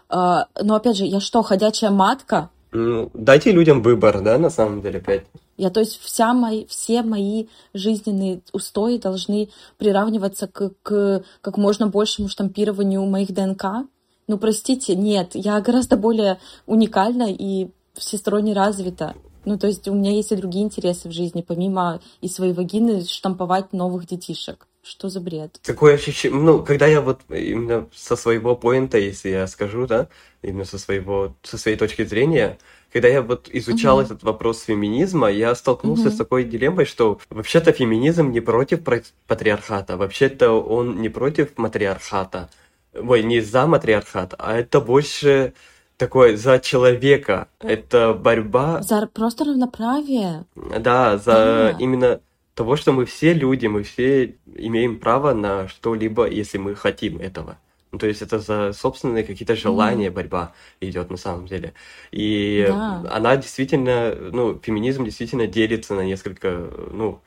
[0.09, 2.49] А, Но опять же, я что, ходячая матка?
[2.71, 5.23] Ну, дайте людям выбор, да, на самом деле, опять.
[5.57, 11.87] Я, то есть, вся мои, все мои жизненные устои должны приравниваться к, к как можно
[11.87, 13.87] большему штампированию моих ДНК.
[14.27, 19.15] Ну, простите, нет, я гораздо более уникальна и всесторонне развита.
[19.45, 23.05] Ну, то есть у меня есть и другие интересы в жизни, помимо и своей вагины
[23.05, 24.67] штамповать новых детишек.
[24.83, 25.59] Что за бред?
[25.63, 30.09] Такое ощущение, ну, когда я вот именно со своего поинта, если я скажу, да,
[30.43, 32.59] именно со своего, со своей точки зрения,
[32.93, 34.05] когда я вот изучал Мгм.
[34.05, 36.11] этот вопрос феминизма, я столкнулся Мгм.
[36.13, 42.49] с такой дилеммой, что вообще-то феминизм не против про- патриархата, вообще-то он не против матриархата,
[42.93, 45.53] ой, не за матриархат, а это больше
[45.97, 50.45] такое за человека, это борьба За просто равноправие.
[50.55, 51.77] да, за Да.
[51.79, 52.21] именно
[52.53, 57.57] того, что мы все люди, мы все имеем право на что-либо, если мы хотим этого.
[57.91, 61.73] Ну, то есть это за собственные какие-то желания борьба идет на самом деле.
[62.11, 63.03] И Да.
[63.11, 66.49] она действительно, ну, феминизм действительно делится на несколько,
[66.91, 67.21] ну,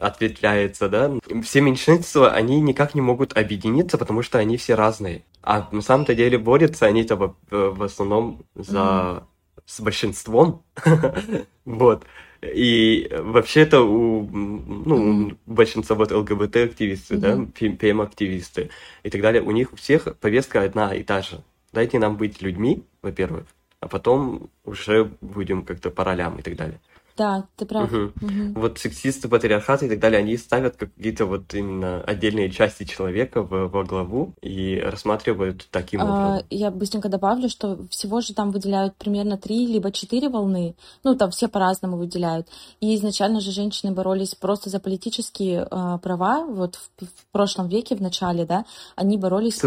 [0.00, 1.12] ответвляется, да.
[1.42, 5.24] Все меньшинства, они никак не могут объединиться, потому что они все разные.
[5.42, 9.24] А на самом-то деле борются они-то в, в основном за
[9.66, 10.62] с большинством.
[11.66, 12.04] Вот.
[12.42, 15.38] И вообще-то у ну, Мгм.
[15.46, 17.52] большинства вот ЛГБТ-активисты, да, Мгм.
[17.76, 18.70] ПМ-активисты
[19.02, 21.42] и так далее, у них у всех повестка одна и та же.
[21.72, 23.44] Дайте нам быть людьми, во-первых,
[23.80, 26.80] а потом уже будем как-то по ролям и так далее.
[27.20, 27.92] Да, ты прав.
[27.92, 28.12] Мгм.
[28.22, 28.54] Мгм.
[28.54, 33.68] Вот сексисты, патриархаты и так далее, они ставят какие-то вот именно отдельные части человека в-
[33.68, 36.46] во главу и рассматривают таким А, образом.
[36.48, 40.74] Я быстренько добавлю, что всего же там выделяют примерно три либо четыре волны.
[41.04, 42.48] Ну, там все по-разному выделяют.
[42.80, 46.46] И изначально же женщины боролись просто за политические а, права.
[46.46, 48.64] Вот в, в прошлом веке, в начале, да,
[48.96, 49.60] они боролись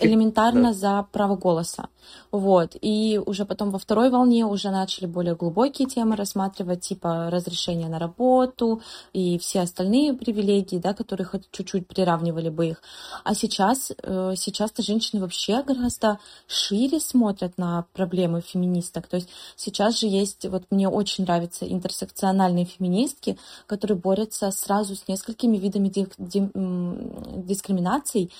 [0.00, 0.72] элементарно Да.
[0.74, 1.88] за право голоса.
[2.30, 2.76] Вот.
[2.80, 7.98] И уже потом во второй волне уже начали более глубокие темы рассматривать, типа разрешения на
[7.98, 12.82] работу и все остальные привилегии, да, которые хоть чуть-чуть приравнивали бы их.
[13.24, 19.06] А сейчас, э, сейчас-то женщины вообще гораздо шире смотрят на проблемы феминисток.
[19.08, 25.08] То есть сейчас же есть, вот мне очень нравятся интерсекциональные феминистки, которые борются сразу с
[25.08, 28.30] несколькими видами ди- м, дискриминаций.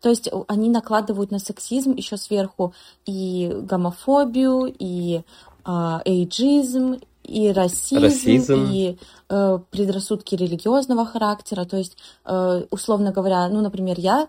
[0.00, 3.11] То есть они накладывают на сексизм еще сверху и
[3.62, 5.22] гомофобию, и
[5.64, 8.66] а, эйджизм, и расизм, Расизм.
[8.70, 8.98] и
[9.28, 11.64] э, предрассудки религиозного характера.
[11.64, 14.28] То есть, э, условно говоря, ну, например, я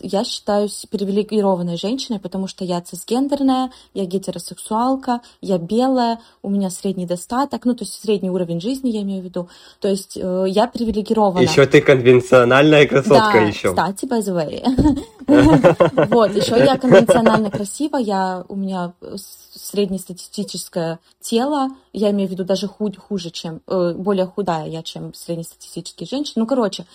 [0.00, 7.06] я считаюсь привилегированной женщиной, потому что я цисгендерная, я гетеросексуалка, я белая, у меня средний
[7.06, 9.48] достаток, ну, то есть средний уровень жизни, я имею в виду.
[9.80, 11.42] То есть э, я привилегирована.
[11.42, 13.70] Еще ты конвенциональная красотка Да, еще.
[13.70, 15.06] кстати, by the way.
[16.12, 19.16] Вот, еще я конвенционально красива, я, у меня э,
[19.54, 26.06] среднестатистическое тело, я имею в виду даже хуже, чем, э, более худая я, чем среднестатистические
[26.06, 26.42] женщины.
[26.42, 26.86] Ну, короче,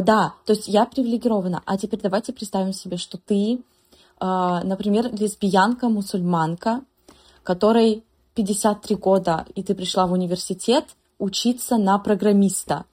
[0.00, 1.62] да, то есть я привилегирована.
[1.66, 3.60] А теперь давайте представим себе, что ты, э,
[4.20, 6.82] например, лесбиянка, мусульманка,
[7.42, 10.84] которой 53 года, и ты пришла в университет
[11.18, 12.84] учиться на программиста.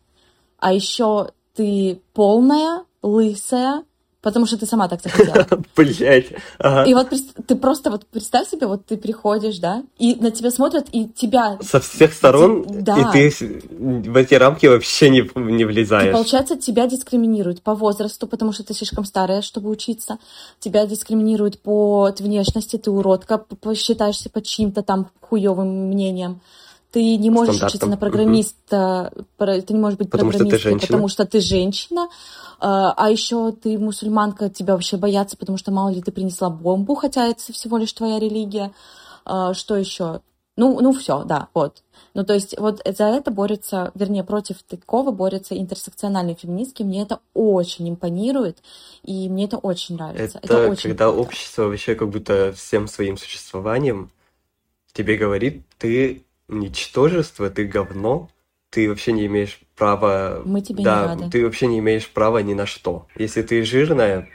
[0.60, 3.84] А еще ты полная, лысая,
[4.22, 5.48] потому что ты сама так захотела.
[5.76, 6.28] Блять.
[6.60, 6.90] Ага.
[6.90, 7.10] И вот
[7.48, 11.58] ты просто вот представь себе, вот ты приходишь, да, и на тебя смотрят, и тебя...
[11.62, 12.98] Со всех сторон, Да.
[13.14, 16.14] и ты в эти рамки вообще не, не И, влезаешь.
[16.14, 20.18] получается, тебя дискриминируют по возрасту, потому что ты слишком старая, чтобы учиться.
[20.60, 23.44] Тебя дискриминируют по внешности, ты уродка,
[23.76, 26.42] считаешься под чьим-то там хуевым мнением.
[26.98, 30.72] Ты не можешь учиться на программиста, про- ты не можешь быть Потому что ты программисткой,
[30.72, 30.88] женщина.
[30.88, 32.10] потому что ты женщина.
[32.60, 36.96] А а еще ты мусульманка, тебя вообще боятся, потому что мало ли ты принесла бомбу,
[36.96, 38.72] хотя это всего лишь твоя религия.
[39.26, 40.22] А, Что еще?
[40.56, 41.84] Ну, ну все, да, вот.
[42.16, 46.82] Ну, то есть вот за это борются, вернее, против такого борются интерсекциональные феминистки.
[46.82, 48.64] Мне это очень импонирует,
[49.04, 50.40] и мне это очень нравится.
[50.42, 51.22] Это, очень когда круто.
[51.22, 54.10] общество вообще как будто всем своим существованием
[54.94, 58.30] тебе говорит, ты ничтожество, ты говно,
[58.70, 60.42] ты вообще не имеешь права...
[60.46, 61.30] Мы тебе не да, рады.
[61.30, 63.08] ты вообще не имеешь права ни на что.
[63.16, 64.30] Если ты жирная,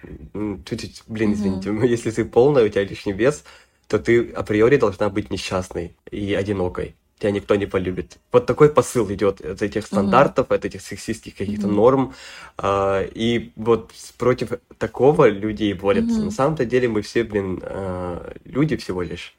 [0.64, 3.44] чуть-чуть, блин, извините, если ты полная, у тебя лишний вес,
[3.88, 6.94] то ты априори должна быть несчастной и одинокой.
[7.18, 8.18] Тебя никто не полюбит.
[8.33, 11.77] Вот такой посыл идет от этих стандартов, от этих сексистских каких-то Мгм.
[11.77, 12.14] норм.
[12.59, 16.16] а, и вот против такого людей борются.
[16.16, 16.25] Мгм.
[16.27, 19.37] На самом-то деле мы все, блин, а, люди всего лишь.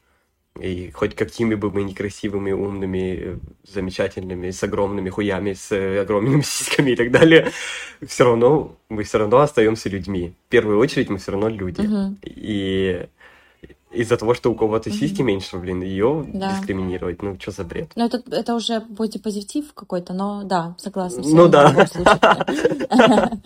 [0.59, 6.41] И хоть какими бы мы некрасивыми, умными, э, замечательными, с огромными хуями, с э, огромными
[6.45, 7.51] сиськами и так далее,
[8.05, 10.33] все равно мы все равно остаемся людьми.
[10.47, 11.81] В первую очередь мы все равно люди.
[11.81, 12.19] Мгм.
[12.23, 13.07] И
[13.91, 14.99] из-за того, что у кого-то Мгм.
[14.99, 16.51] сиськи меньше, блин, ее Да.
[16.51, 17.91] дискриминировать, ну что за бред?
[17.95, 21.23] Ну, это, это уже бодипозитив какой-то, но да, согласна.
[21.25, 21.87] Ну да.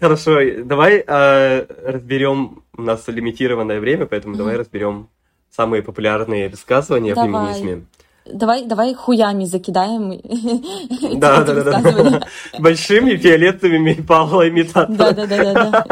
[0.00, 5.08] Хорошо, давай разберем, у нас лимитированное время, поэтому давай разберем
[5.50, 7.30] самые популярные высказывания о Давай.
[7.30, 7.86] феминизме.
[8.26, 12.20] Давай, давай хуями закидаем эти Да, да, да, да.
[12.58, 14.96] Большими фиолетовыми палоимитаторами.
[14.96, 15.84] Да, да, да, да.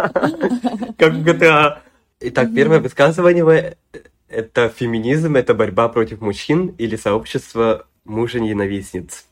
[0.99, 1.79] Как в GTA.
[2.21, 2.55] Итак, Мгм.
[2.55, 3.77] первое высказывание–
[4.29, 9.25] это феминизм, это борьба против мужчин или сообщество мужа-ненавистниц.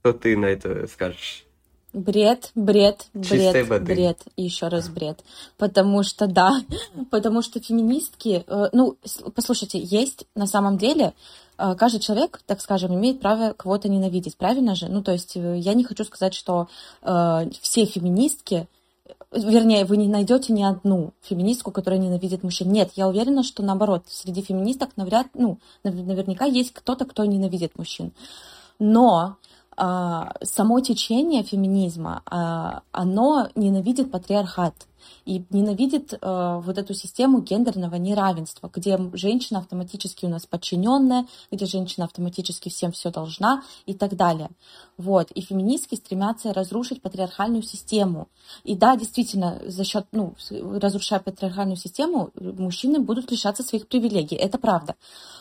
[0.00, 1.44] Что ты на это скажешь?
[1.92, 5.24] Бред, бред, бред, бред еще раз бред.
[5.58, 6.62] Потому что, да,
[7.10, 8.96] потому что феминистки, э, ну,
[9.34, 11.14] послушайте, есть на самом деле,
[11.58, 14.86] э, каждый человек, так скажем, имеет право кого-то ненавидеть, правильно же?
[14.88, 16.68] Ну, то есть э, я не хочу сказать, что
[17.02, 18.68] все феминистки,
[19.32, 22.70] вернее, вы не найдете ни одну феминистку, которая ненавидит мужчин.
[22.70, 27.76] Нет, я уверена, что наоборот, среди феминисток навряд, ну, нав- наверняка есть кто-то, кто ненавидит
[27.78, 28.12] мужчин.
[28.78, 29.36] Но
[30.42, 34.74] само течение феминизма, а, оно ненавидит патриархат
[35.24, 41.66] и ненавидит а, вот эту систему гендерного неравенства, где женщина автоматически у нас подчиненная, где
[41.66, 44.50] женщина автоматически всем все должна и так далее.
[44.96, 45.30] Вот.
[45.32, 48.28] И феминистки стремятся разрушить патриархальную систему.
[48.64, 54.36] И да, действительно, за счет, ну, разрушая патриархальную систему, мужчины будут лишаться своих привилегий.
[54.36, 54.96] Это правда.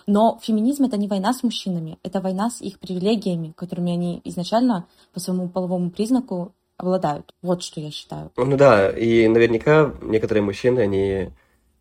[0.08, 4.86] Но феминизм это не война с мужчинами, это война с их привилегиями, которыми они изначально
[5.14, 7.34] по своему половому признаку обладают.
[7.42, 8.32] Вот что я считаю.
[8.38, 11.30] Ну да, и наверняка некоторые мужчины, они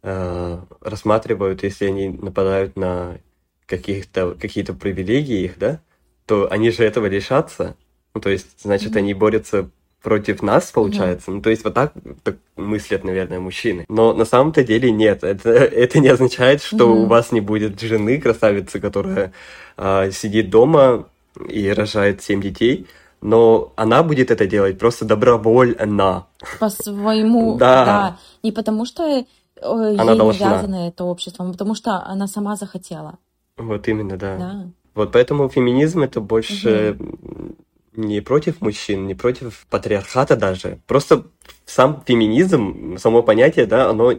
[0.03, 3.19] э, рассматривают, если они нападают на
[3.67, 5.81] каких-то, какие-то привилегии их, да,
[6.27, 7.77] то они же этого лишатся.
[8.15, 8.99] Ну, то есть, значит, Мгм.
[8.99, 9.71] они борются
[10.03, 11.31] против нас, получается.
[11.31, 11.93] Ну, то есть, вот так,
[12.25, 13.85] так мыслят, наверное, мужчины.
[13.89, 15.23] Но на самом-то деле нет.
[15.23, 16.99] Это, это не означает, что Мгм.
[17.03, 19.33] у вас не будет жены, красавицы, которая
[19.77, 21.09] а, сидит дома
[21.49, 22.87] и рожает семь детей.
[23.21, 26.27] Но она будет это делать просто добровольно.
[26.61, 27.85] По своему, Да.
[27.85, 28.19] да.
[28.43, 29.25] Не потому что э,
[29.61, 30.47] Она ей должна.
[30.51, 33.19] навязано это обществом, а потому что она сама захотела.
[33.57, 34.37] Вот именно, да.
[34.37, 34.67] Да.
[34.95, 37.57] Вот поэтому феминизм это больше м,
[37.95, 40.79] не против мужчин, не против патриархата даже.
[40.87, 41.25] Просто
[41.67, 44.13] сам феминизм, само понятие, да, оно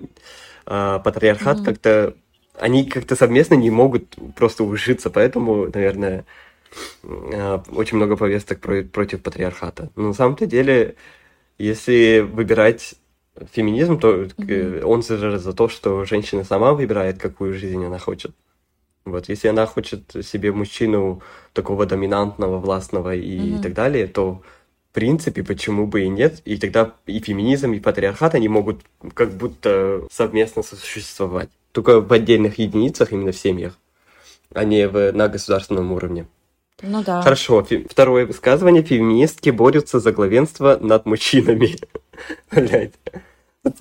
[0.65, 1.65] а, патриархат Мгм.
[1.65, 2.13] как-то
[2.59, 6.25] они как-то совместно не могут просто ужиться, поэтому, наверное,
[7.03, 9.89] очень много повесток про- против патриархата.
[9.95, 10.95] Но на самом-то деле,
[11.57, 12.95] если выбирать
[13.51, 18.31] феминизм, то э, он же за то, что женщина сама выбирает, какую жизнь она хочет.
[19.05, 21.21] Вот, если она хочет себе мужчину
[21.53, 23.61] такого доминантного, властного и, Мгм.
[23.61, 24.41] так далее, то
[24.91, 26.41] в принципе, почему бы и нет?
[26.45, 28.81] И тогда и феминизм, и патриархат, они могут
[29.13, 31.49] как будто совместно сосуществовать.
[31.71, 33.77] Только в отдельных единицах, именно в семьях,
[34.53, 36.25] а не в, на государственном уровне.
[36.81, 37.21] Ну да.
[37.21, 38.83] Хорошо, второе высказывание.
[38.83, 41.75] Феминистки борются за главенство над мужчинами.
[42.51, 42.93] Блядь.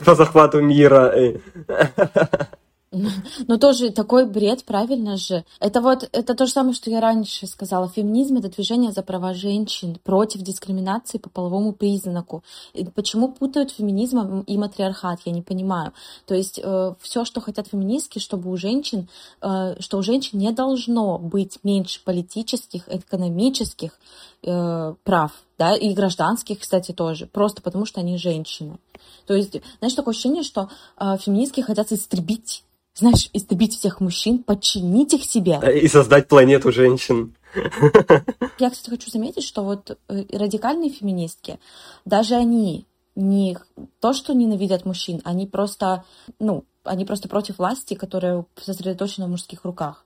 [0.05, 1.15] По захвату мира.
[2.93, 2.97] э.
[3.47, 5.45] Но тоже такой бред, правильно же?
[5.61, 7.89] Это вот, это то же самое, что я раньше сказала.
[7.89, 12.43] Феминизм— это движение за права женщин, против дискриминации по половому признаку.
[12.75, 15.93] И почему путают феминизм и матриархат, я не понимаю.
[16.27, 16.61] То есть
[17.01, 19.09] все, что хотят феминистки, чтобы у женщин,
[19.41, 23.99] э, что у женщин не должно быть меньше политических, экономических
[24.43, 28.79] э, прав, да, и гражданских, кстати, тоже, просто потому что они женщины.
[29.27, 32.65] То есть, знаешь, такое ощущение, что э, феминистки хотят истребить
[32.99, 35.61] знаешь, истребить всех мужчин, подчинить их себе.
[35.81, 37.35] И создать планету женщин.
[38.59, 41.59] Я, кстати, хочу заметить, что вот э, радикальные феминистки,
[42.05, 43.59] даже они не
[44.01, 46.05] то, что ненавидят мужчин, они просто,
[46.39, 50.05] ну, они просто против власти, которая сосредоточена в мужских руках.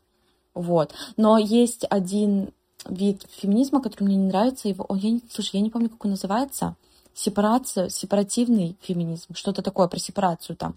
[0.54, 0.92] Вот.
[1.16, 2.50] Но есть один
[2.86, 4.68] вид феминизма, который мне не нравится.
[4.68, 6.76] Его, о, я не, слушай, я не помню, как он называется.
[7.14, 10.76] Сепарация, сепаративный феминизм, что-то такое про сепарацию там.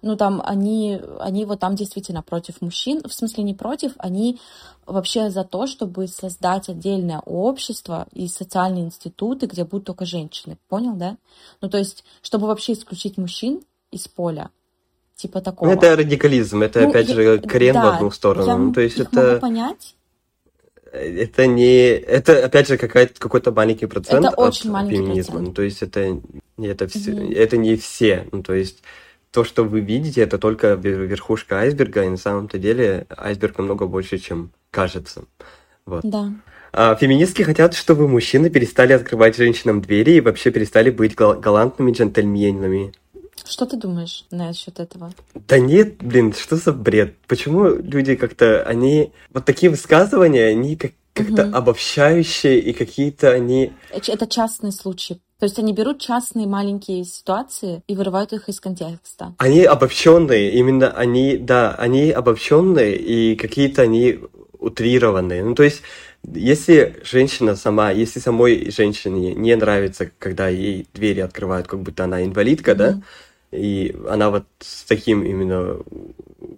[0.00, 4.38] Ну, там они, они вот там действительно против мужчин, в смысле не против, они
[4.86, 10.56] вообще за то, чтобы создать отдельное общество и социальные институты, где будут только женщины.
[10.68, 11.16] Понял, да?
[11.60, 14.50] Ну, то есть, чтобы вообще исключить мужчин из поля.
[15.16, 15.68] Типа такого.
[15.68, 18.46] Ну, это радикализм, это Ну, опять я- же крен да, в одну сторону.
[18.46, 19.94] Я Ну, то есть их это, могу понять.
[20.92, 21.88] Это не...
[21.88, 25.32] Это опять же какой-то маленький процент Это от очень маленький феминизма.
[25.32, 25.48] процент.
[25.48, 26.20] Ну, то есть это,
[26.58, 27.32] это, все, Мгм.
[27.32, 28.26] это не все.
[28.30, 28.82] Ну, то есть
[29.30, 33.86] то, что вы видите, это только вер- верхушка айсберга, и на самом-то деле айсберг намного
[33.86, 35.24] больше, чем кажется.
[35.86, 36.02] Вот.
[36.04, 36.30] Да.
[36.74, 41.92] А, феминистки хотят, чтобы мужчины перестали открывать женщинам двери и вообще перестали быть гал- галантными
[41.92, 42.92] джентльменами.
[43.44, 45.12] Что ты думаешь насчет этого?
[45.34, 47.16] Да нет, блин, что за бред?
[47.26, 49.12] Почему люди как-то, они...
[49.32, 51.54] Вот такие высказывания, они как- как-то Мгм.
[51.54, 53.72] обобщающие, и какие-то они...
[53.90, 55.20] Это частный случай.
[55.38, 59.34] То есть они берут частные маленькие ситуации и вырывают их из контекста.
[59.38, 64.20] Они обобщенные, именно они, да, они обобщенные, и какие-то они
[64.58, 65.44] утрированные.
[65.44, 65.82] Ну, то есть,
[66.22, 72.22] если женщина сама, если самой женщине не нравится, когда ей двери открывают, как будто она
[72.24, 73.04] инвалидка, да, Мгм.
[73.52, 75.78] И она вот с таким именно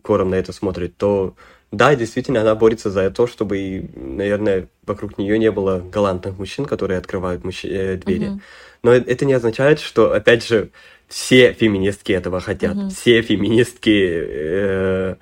[0.02, 1.34] кором на это смотрит, то
[1.72, 6.98] да, действительно, она борется за то, чтобы, наверное, вокруг нее не было галантных мужчин, которые
[6.98, 8.26] открывают мужч- э, двери.
[8.26, 8.42] Мгм.
[8.84, 10.70] Но э- это не означает, что, опять же,
[11.08, 12.76] все феминистки этого хотят.
[12.76, 12.90] Мгм.
[12.90, 15.16] Все феминистки э,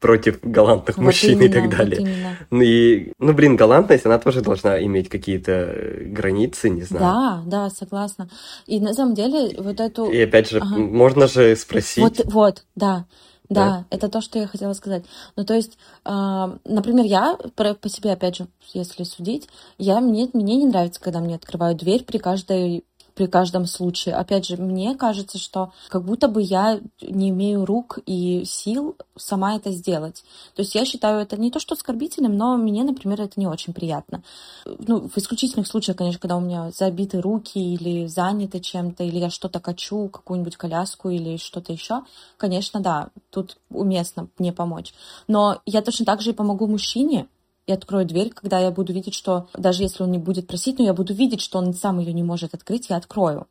[0.00, 2.00] против галантных Вот мужчин и именно, так вот далее.
[2.00, 2.36] именно.
[2.50, 7.04] Ну и, ну блин, галантность, она тоже должна иметь какие-то э, границы, не знаю.
[7.04, 8.28] Да, да, согласна.
[8.66, 10.10] И на самом деле вот эту...
[10.10, 10.76] И опять же, Ага.
[10.76, 12.02] можно же спросить.
[12.02, 13.06] Вот, вот, да.
[13.48, 13.84] Да, Да.
[13.90, 15.04] это то, что я хотела сказать.
[15.36, 20.28] Ну, то есть, а, например, я про- по себе, опять же, если судить, я, мне,
[20.32, 22.84] мне не нравится, когда мне открывают дверь при каждой
[23.16, 24.14] при каждом случае.
[24.14, 29.56] Опять же, мне кажется, что как будто бы я не имею рук и сил сама
[29.56, 30.22] это сделать.
[30.54, 33.72] То есть я считаю это не то, что оскорбительным, но мне, например, это не очень
[33.72, 34.22] приятно.
[34.66, 39.30] Ну, в исключительных случаях, конечно, когда у меня забиты руки или заняты чем-то, или я
[39.30, 42.02] что-то качу, какую-нибудь коляску или что-то еще,
[42.36, 44.92] конечно, да, тут уместно мне помочь.
[45.26, 47.28] Но я точно так же и помогу мужчине,
[47.66, 50.84] и открою дверь, когда я буду видеть, что даже если он не будет просить, но
[50.84, 53.46] я буду видеть, что он сам ее не может открыть, я открою.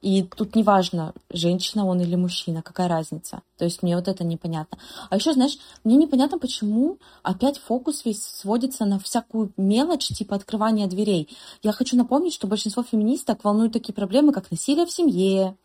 [0.00, 3.42] И тут неважно, женщина он или мужчина, какая разница.
[3.56, 4.78] То есть мне вот это непонятно.
[5.08, 10.88] А еще, знаешь, мне непонятно, почему опять фокус весь сводится на всякую мелочь, типа открывания
[10.88, 11.28] дверей.
[11.62, 15.56] Я хочу напомнить, что большинство феминисток волнуют такие проблемы, как насилие в семье,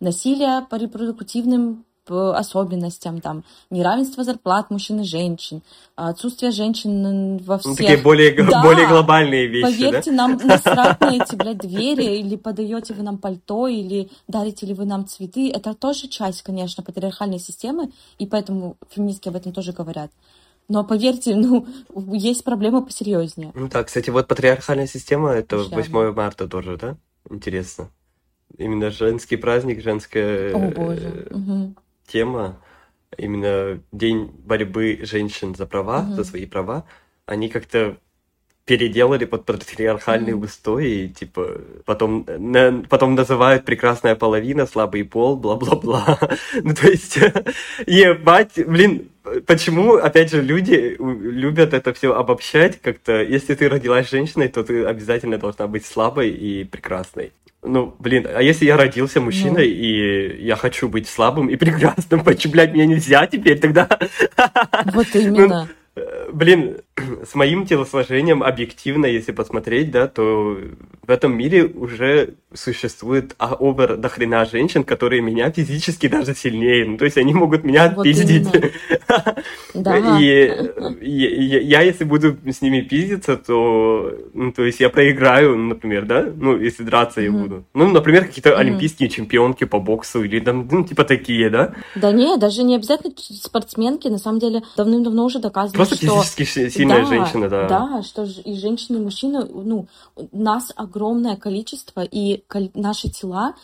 [0.00, 5.62] насилие по репродуктивным особенностям, там, неравенство зарплат мужчин и женщин,
[5.96, 7.70] отсутствие женщин во всех...
[7.70, 8.62] Ну, такие более, Да.
[8.62, 13.68] более глобальные вещи, Поверьте, нам насрать на эти, блядь, двери, или подаете вы нам пальто,
[13.68, 15.50] или дарите ли вы нам цветы.
[15.50, 20.10] Это тоже часть, конечно, патриархальной системы, и поэтому феминистки об этом тоже говорят.
[20.68, 21.66] Но поверьте, ну,
[22.12, 23.52] есть проблемы посерьезнее.
[23.54, 23.60] да?
[23.60, 25.76] Ну да, кстати, вот патриархальная система, это Шляпа.
[25.76, 26.96] 8 марта тоже, да?
[27.30, 27.90] Интересно.
[28.56, 31.26] Именно женский праздник, женская О, боже.
[31.30, 31.76] Мгм.
[32.06, 32.60] Тема,
[33.16, 36.14] именно день борьбы женщин за права, Мгм.
[36.16, 36.84] за свои права,
[37.26, 37.96] они как-то
[38.64, 40.44] переделали под патриархальные Мгм.
[40.44, 46.18] устои, и, типа, потом, на- потом называют прекрасная половина, слабый пол, бла-бла-бла.
[46.62, 47.18] Ну, то есть,
[47.86, 49.10] ебать, блин,
[49.46, 53.22] почему, опять же, люди любят это все обобщать как-то?
[53.22, 57.32] Если ты родилась женщиной, то ты обязательно должна быть слабой и прекрасной.
[57.64, 62.52] Ну, блин, а если я родился мужчиной, и я хочу быть слабым и прекрасным, почему,
[62.52, 63.88] блядь, мне нельзя теперь тогда?
[64.92, 65.68] Вот именно.
[65.96, 66.78] Э, Блин,
[67.30, 70.58] с моим телосложением объективно, если посмотреть, да, то
[71.06, 76.84] в этом мире уже существует а, овер до хрена женщин, которые меня физически даже сильнее.
[76.86, 78.48] Ну, то есть они могут меня Вот пиздить.
[79.74, 80.18] Да.
[80.20, 80.54] И
[81.00, 86.56] я, если буду с ними пиздиться, то, ну, то есть я проиграю, например, да, ну,
[86.56, 87.64] если драться я буду.
[87.74, 91.74] Ну, например, какие-то олимпийские чемпионки по боксу или там, ну, типа такие, да.
[91.96, 96.22] Да не, даже не обязательно спортсменки, на самом деле давным-давно уже доказано, Просто что...
[96.22, 97.68] физически сильная Да, женщина, да.
[97.68, 99.86] Да, что ж- и женщины, и мужчины, ну,
[100.32, 102.42] нас огромное количество, и
[102.74, 103.54] наши тела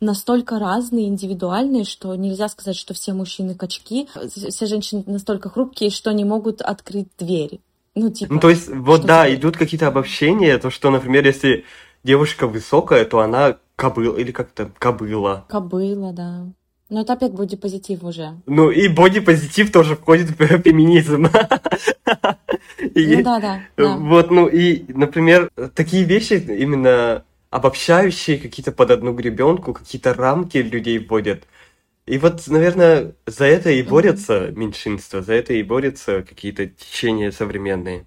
[0.00, 6.12] настолько разные, индивидуальные, что нельзя сказать, что все мужчины качки, все женщины настолько хрупкие, что
[6.12, 7.60] не могут открыть двери.
[7.94, 8.34] Ну, типа...
[8.34, 11.64] Ну, то есть, вот да, тебе- идут какие-то обобщения, то, что, например, если
[12.02, 15.44] девушка высокая, то она кобыл, или как-то кобыла.
[15.48, 16.46] Кобыла, да.
[16.90, 18.32] Но это опять бодипозитив уже.
[18.46, 21.26] Ну, и бодипозитив тоже входит в феминизм.
[22.94, 23.96] И- Ну да, да, да.
[23.96, 30.98] Вот, ну и, например, такие вещи именно обобщающие какие-то под одну гребенку, какие-то рамки людей
[30.98, 31.44] вводят.
[32.06, 38.06] И вот, наверное, за это и борются меньшинства, за это и борются какие-то течения современные.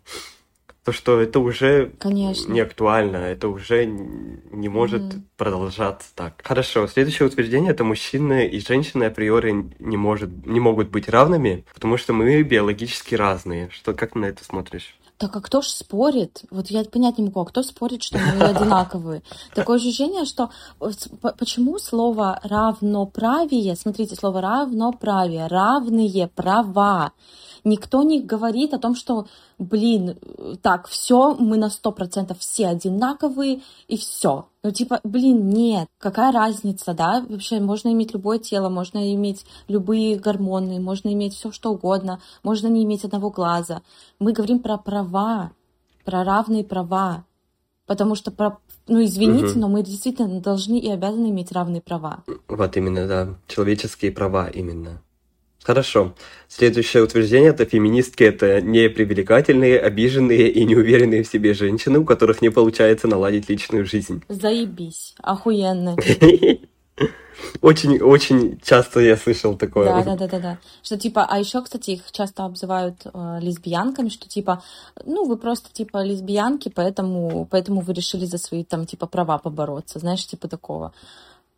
[0.84, 2.52] То, что это уже Конечно.
[2.52, 5.28] не актуально, это уже не может Мгм.
[5.38, 6.42] продолжаться так.
[6.44, 11.98] Хорошо, следующее утверждение это мужчины и женщины априори не, может, не могут быть равными, потому
[11.98, 13.70] что мы биологически разные.
[13.72, 14.98] Что, как ты на это смотришь?
[15.18, 16.42] Так а кто ж спорит?
[16.52, 19.22] Вот я понять не могу, а кто спорит, что мы одинаковые?
[19.54, 20.50] Такое ощущение, что
[21.38, 27.14] почему слово равноправие, смотрите, слово равноправие, равные права.
[27.64, 30.18] Никто не говорит о том, что, блин,
[30.61, 34.47] так, все, мы на сто процентов все одинаковые, и все.
[34.64, 37.26] Ну, типа, блин, нет, какая разница, да?
[37.30, 42.68] Вообще, можно иметь любое тело, можно иметь любые гормоны, можно иметь все что угодно, можно
[42.68, 43.82] не иметь одного глаза.
[44.20, 45.51] Мы говорим про права,
[46.03, 47.24] про равные права.
[47.86, 49.59] Потому что, про, ну, извините, Мгм.
[49.59, 52.24] но мы действительно должны и обязаны иметь равные права.
[52.47, 53.36] Вот именно, да.
[53.47, 55.01] Человеческие права именно.
[55.64, 56.14] Хорошо.
[56.49, 62.49] Следующее утверждение это феминистки это непривлекательные, обиженные и неуверенные в себе женщины, у которых не
[62.49, 64.24] получается наладить личную жизнь.
[64.28, 65.95] Заебись, охуенно.
[67.61, 69.86] Очень, очень часто я слышал такое.
[69.86, 70.57] Да, да, да, да, да.
[70.84, 74.61] Что типа, а еще, кстати, их часто обзывают э, лесбиянками, что типа,
[75.05, 79.99] ну, вы просто типа лесбиянки, поэтому, поэтому вы решили за свои там типа права побороться,
[79.99, 80.93] знаешь, типа такого.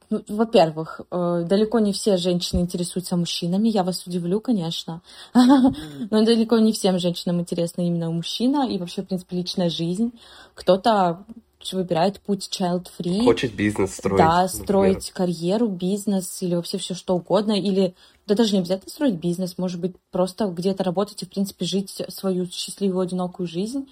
[0.10, 5.02] Ну, во-первых, э, далеко не все женщины интересуются мужчинами, я вас удивлю, конечно.
[5.34, 10.12] Но далеко не всем женщинам интересна именно мужчина и вообще, в принципе, личная жизнь.
[10.54, 11.26] Кто-то
[11.74, 13.24] выбирает путь child-free.
[13.24, 14.18] Хочет бизнес строить.
[14.18, 14.64] Да, например.
[14.64, 17.54] строить карьеру, бизнес или вообще все что угодно.
[17.54, 17.96] Или
[18.28, 22.04] да даже не обязательно строить бизнес, может быть, просто где-то работать и, в принципе, жить
[22.10, 23.88] свою счастливую, одинокую жизнь.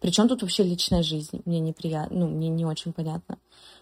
[0.00, 1.42] Причем тут вообще личная жизнь?
[1.44, 3.38] Мне неприятно, ну, мне не очень понятно.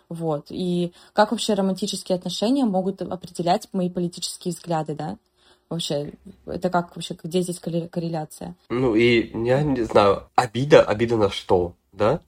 [0.09, 0.47] Вот.
[0.51, 5.19] И как вообще романтические отношения могут определять мои политические взгляды, да?
[5.69, 6.13] Вообще,
[6.47, 8.55] это как вообще, где здесь корре- корреляция?
[8.71, 12.21] Ну и я не знаю, обида, обида на что, да?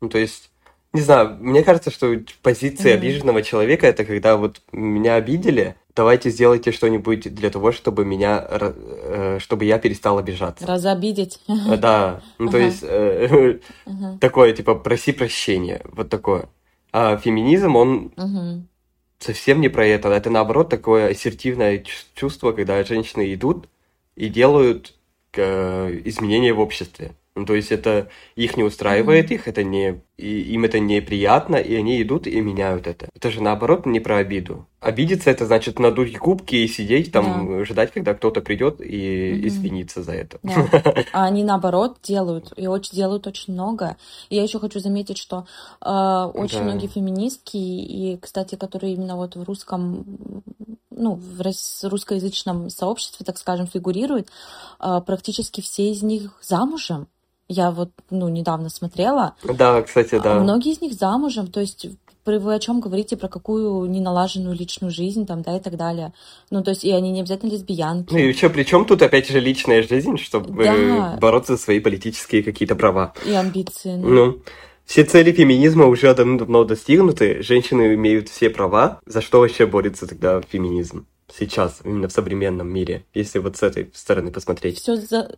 [0.00, 0.50] Ну то есть,
[0.92, 2.12] не знаю, мне кажется, что
[2.42, 3.02] позиция Мгм.
[3.02, 9.38] обиженного человека это когда вот меня обидели, давайте сделайте что-нибудь для того, чтобы меня, э,
[9.38, 10.66] чтобы я перестал обижаться.
[10.66, 11.38] Разобидеть?
[11.78, 13.60] Да, ну то есть э,
[14.20, 16.48] такое типа проси прощения, вот такое.
[16.92, 18.68] А феминизм, он Мгм.
[19.18, 20.08] совсем не про это.
[20.10, 23.68] Это наоборот такое ассертивное чувс- чувство, когда женщины идут
[24.14, 24.94] и делают
[25.34, 27.12] э, изменения в обществе.
[27.34, 31.74] Ну, то есть это их не устраивает, их это не, и им это неприятно, и
[31.74, 33.08] они идут и меняют это.
[33.14, 34.66] Это же наоборот не про обиду.
[34.80, 39.48] Обидеться это значит надуть губки и сидеть там, ждать, когда кто-то придет и Мгм.
[39.48, 40.40] извиниться за это.
[40.42, 40.66] Да.
[41.14, 43.96] А они наоборот делают, и очень делают очень много.
[44.28, 45.46] И я еще хочу заметить, что
[45.80, 46.64] э, очень Да.
[46.64, 50.04] многие феминистки, и, кстати, которые именно вот в русском,
[50.90, 54.28] ну, в рус- русскоязычном сообществе, так скажем, фигурируют,
[54.80, 57.08] э, практически все из них замужем.
[57.52, 60.40] Я вот, ну, недавно смотрела, Да, кстати, да.
[60.40, 61.86] Многие из них замужем, то есть
[62.24, 66.12] вы о чем говорите, про какую неналаженную личную жизнь, там, да, и так далее.
[66.50, 68.12] Ну, то есть, и они не обязательно лесбиянки.
[68.12, 71.18] Ну и еще при чем тут опять же личная жизнь, чтобы Да.
[71.20, 73.12] бороться за свои политические какие-то права?
[73.26, 73.96] И амбиции.
[73.96, 74.08] ну.
[74.08, 74.38] Ну,
[74.84, 79.00] все цели феминизма уже давно достигнуты, женщины имеют все права.
[79.06, 81.06] За что вообще борется тогда феминизм
[81.38, 84.78] сейчас, именно в современном мире, если вот с этой стороны посмотреть?
[84.78, 85.30] Все за...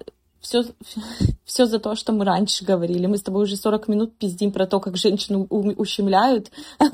[0.45, 0.62] Все,
[1.45, 3.07] все за то, что мы раньше говорили.
[3.07, 6.53] Мы с тобой уже 40 минут пиздим про то, как женщину ущемляют.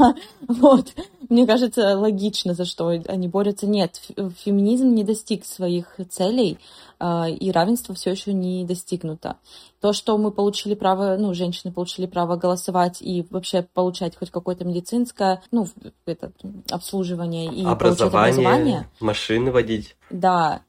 [0.49, 0.89] Вот.
[1.29, 3.67] Мне кажется, логично, за что они борются.
[3.67, 4.01] Нет,
[4.45, 6.59] феминизм не достиг своих целей,
[6.99, 9.37] а, и равенство все еще не достигнуто.
[9.81, 14.65] То, что мы получили право, ну, женщины получили право голосовать и вообще получать хоть какое-то
[14.65, 15.69] медицинское, ну,
[16.05, 16.33] это,
[16.69, 19.97] обслуживание и образование, образование, машины водить.
[20.11, 20.63] да,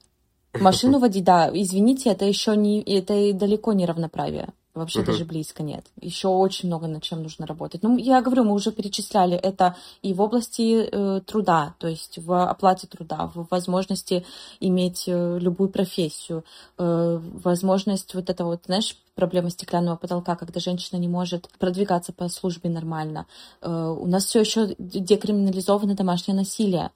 [0.60, 4.50] машину водить, да, извините, это еще не, это и далеко не равноправие.
[4.74, 5.86] Вообще даже близко нет.
[6.00, 7.84] Еще очень много над чем нужно работать.
[7.84, 12.50] Ну, я говорю, мы уже перечисляли это и в области э, труда, то есть в
[12.50, 14.26] оплате труда, в возможности
[14.62, 16.46] иметь э, любую профессию,
[16.78, 22.30] э, возможность вот это вот, знаешь, проблема стеклянного потолка, когда женщина не может продвигаться по
[22.30, 23.26] службе нормально.
[23.62, 26.92] Э, у нас все еще декриминализовано домашнее насилие.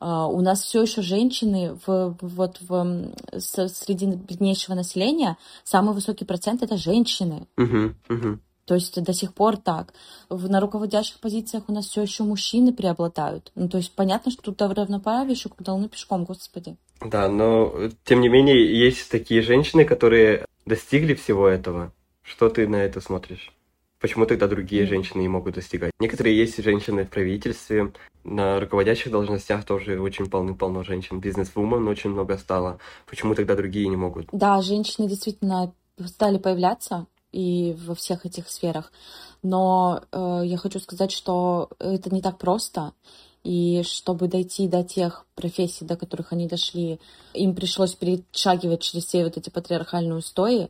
[0.00, 6.62] А, у нас все еще женщины в, вот в, среди беднейшего населения самый высокий процент
[6.62, 7.46] это женщины.
[8.64, 9.94] То есть до сих пор так.
[10.28, 13.50] На руководящих позициях у нас все еще мужчины преобладают.
[13.54, 16.76] Ну, то есть понятно, что тут равноправие еще куда луны пешком, господи.
[17.00, 21.92] Да, но э, тем не менее есть такие женщины, которые достигли всего этого.
[22.22, 23.50] Что ты на это смотришь?
[24.00, 25.92] Почему тогда другие женщины не могут достигать?
[25.98, 27.92] Некоторые есть женщины в правительстве,
[28.24, 31.18] на руководящих должностях тоже очень полны-полно женщин.
[31.18, 32.78] Бизнес-вумен очень много стало.
[33.06, 34.28] Почему тогда другие не могут?
[34.32, 35.72] Да, женщины действительно
[36.06, 38.92] стали появляться и во всех этих сферах.
[39.42, 42.92] Но э, я хочу сказать, что это не так просто.
[43.44, 46.98] И чтобы дойти до тех профессий, до которых они дошли,
[47.34, 50.68] им пришлось перешагивать через все вот эти патриархальные устои.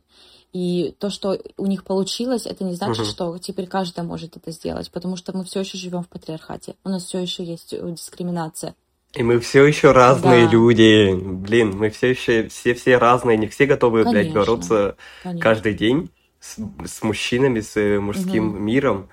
[0.53, 3.05] И то, что у них получилось, это не значит, Мгм.
[3.11, 6.75] что теперь каждый может это сделать, потому что мы все еще живем в патриархате.
[6.83, 8.75] У нас все еще есть э, дискриминация.
[9.13, 10.51] И мы все еще разные Да.
[10.51, 11.13] люди.
[11.13, 14.39] Блин, мы все еще все-все разные, не все готовы, блядь, Конечно.
[14.39, 15.41] бороться Конечно.
[15.41, 16.09] каждый день
[16.39, 18.65] с, с мужчинами, с э, мужским Мгм.
[18.65, 19.09] миром,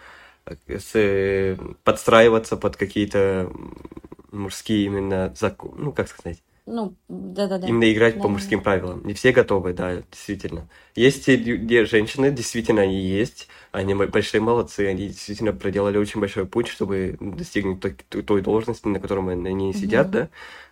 [0.69, 3.53] с, э, подстраиваться под какие-то
[4.31, 7.67] мужские именно законы, ну, как сказать, Ну, да-да-да.
[7.69, 8.29] именно играть по Да.
[8.29, 9.05] мужским правилам.
[9.07, 10.69] Не все готовы, да, действительно.
[10.95, 16.21] Есть те лю- где женщины, действительно, они есть, они большие молодцы, они действительно проделали очень
[16.21, 17.93] большой путь, чтобы достигнуть той,
[18.23, 20.13] той- должности, на которой они сидят, Мгм.
[20.13, 20.29] да,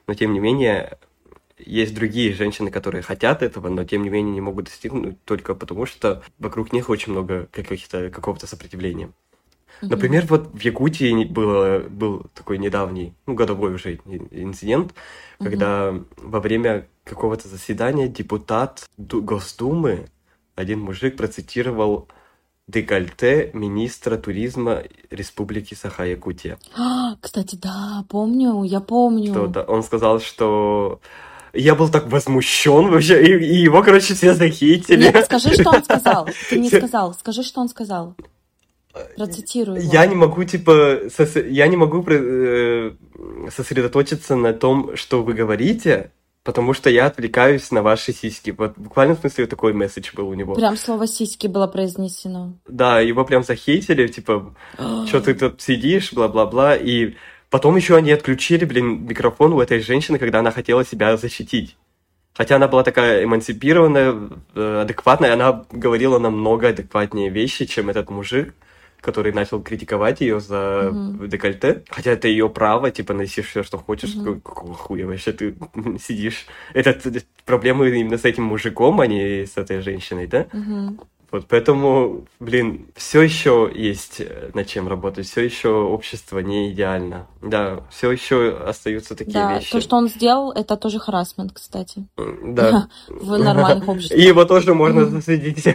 [0.07, 0.99] но тем не менее
[1.59, 5.87] есть другие женщины, которые хотят этого, но тем не менее не могут достигнуть только потому,
[5.87, 9.11] что вокруг них очень много каких-то, какого-то сопротивления.
[9.83, 13.99] Например, вот в Якутии было, был такой недавний, ну, годовой уже
[14.31, 14.95] инцидент,
[15.39, 20.07] когда во время какого-то заседания депутат Ду- Госдумы,
[20.55, 22.09] один мужик процитировал
[22.67, 26.59] декольте министра туризма Республики Саха-Якутия.
[26.77, 29.33] А, Кстати, да, помню, я помню.
[29.33, 31.01] Что да, он сказал, что
[31.53, 35.05] я был так возмущен вообще, и, и его, короче, все захейтили.
[35.05, 36.29] Нет, скажи, что он сказал.
[36.49, 37.15] Ты не сказал.
[37.15, 38.15] Скажи, что он сказал.
[39.17, 39.93] Процитирую его.
[39.93, 42.93] Я не могу, типа, сос- я не могу э,
[43.51, 46.13] сосредоточиться на том, что вы говорите,
[46.45, 48.55] потому что я отвлекаюсь на ваши сиськи.
[48.57, 50.55] Вот в смысле такой месседж был у него.
[50.55, 52.53] Прям слово сиськи было произнесено.
[52.69, 54.55] Да, его прям захейтили, типа,
[55.07, 57.15] что ты тут сидишь, бла-бла-бла, и
[57.51, 61.77] потом еще они отключили, блин, микрофон у этой женщины, когда она хотела себя защитить.
[62.37, 68.55] Хотя она была такая эмансипированная, э, адекватная, она говорила намного адекватнее вещи, чем этот мужик,
[69.05, 71.29] который начал критиковать ее за Мгм.
[71.29, 71.83] декольте.
[71.91, 74.15] Хотя это ее право, типа, носишь все, что хочешь.
[74.15, 75.55] Какой- Какого хуя вообще ты
[76.03, 76.47] сидишь?
[76.73, 76.99] Это
[77.45, 80.47] проблемы именно с этим мужиком, а не с этой женщиной, да?
[80.53, 81.01] Мгм.
[81.31, 87.27] Вот поэтому, блин, все еще есть э, над чем работать, все еще общество не идеально.
[87.43, 89.73] Да, все еще остаются такие Да, вещи.
[89.73, 92.07] то, что он сделал, это тоже харасмент, кстати.
[92.45, 92.89] Да.
[93.09, 94.21] В нормальных И обществах.
[94.21, 95.67] его тоже можно засудить.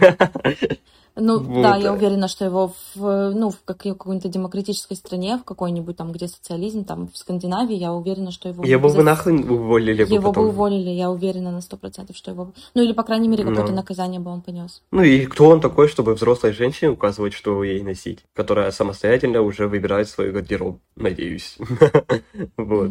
[1.16, 1.62] Ну, Вот.
[1.62, 6.12] да, я уверена, что его в, ну, в какой- какой-нибудь демократической стране, в какой-нибудь там,
[6.12, 8.64] где социализм, там, в Скандинавии, я уверена, что его...
[8.64, 10.48] Его бы нахрен уволили бы Его бы потом.
[10.48, 12.52] уволили, я уверена на сто процентов, что его...
[12.74, 13.76] Ну, или, по крайней мере, какое-то Ну.
[13.76, 14.82] наказание бы он понес.
[14.92, 19.66] Ну и кто он такой, чтобы взрослой женщине указывать, что ей носить, которая самостоятельно уже
[19.68, 21.56] выбирает свой гардероб, надеюсь.
[22.56, 22.90] Вот.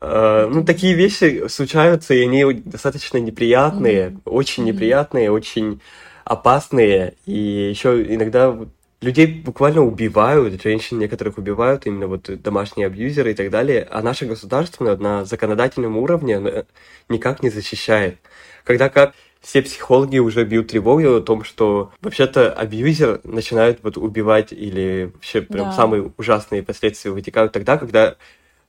[0.00, 5.80] А, Ну, такие вещи случаются, и они достаточно неприятные, очень неприятные, очень
[6.28, 7.14] опасные.
[7.26, 7.32] И
[7.70, 8.56] еще иногда
[9.00, 14.26] людей буквально убивают, женщин некоторых убивают, именно вот домашние абьюзеры и так далее, а наше
[14.26, 16.64] государство на, законодательном уровне
[17.08, 18.18] никак не защищает.
[18.64, 24.52] Когда как все психологи уже бьют тревогу о том, что вообще-то абьюзер начинает вот убивать
[24.52, 25.72] или вообще прям Да.
[25.72, 28.16] самые ужасные последствия вытекают тогда, когда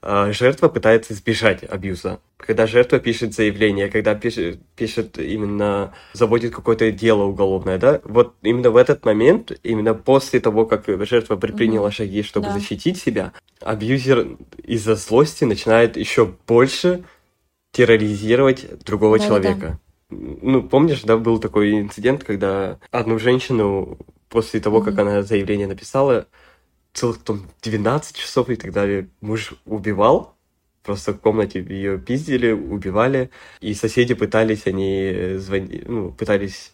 [0.02, 2.20] жертва пытается избежать абьюза.
[2.38, 8.72] Когда жертва пишет заявление, когда пишет, пишет именно, заводит какое-то дело уголовное, да, вот именно
[8.72, 11.94] в этот момент, именно после того, как жертва предприняла Мгм.
[11.94, 12.54] шаги, чтобы Да.
[12.54, 17.04] защитить себя, абьюзер из-за злости начинает еще больше
[17.72, 19.42] терроризировать другого Да-да-да.
[19.42, 19.80] человека.
[20.10, 25.02] Ну, помнишь, да, был такой инцидент, когда одну женщину после того, как Мгм.
[25.02, 26.26] она заявление написала,
[26.94, 29.10] целых там 12 часов и так далее.
[29.22, 30.36] Муж убивал,
[30.84, 33.30] просто в комнате ее пиздили, убивали,
[33.62, 35.84] и соседи пытались, они звони...
[35.86, 36.74] ну, пытались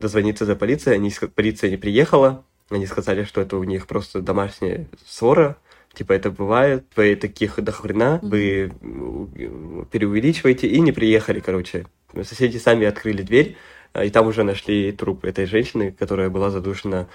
[0.00, 1.10] дозвониться до полиции, они...
[1.34, 5.56] полиция не приехала, они сказали, что это у них просто домашняя ссора,
[5.94, 11.86] типа это бывает, вы таких до хрена, вы м, преувеличиваете, и не приехали, короче.
[12.22, 13.56] Соседи сами открыли дверь,
[13.92, 17.08] а, и там уже нашли труп этой женщины, которая была задушена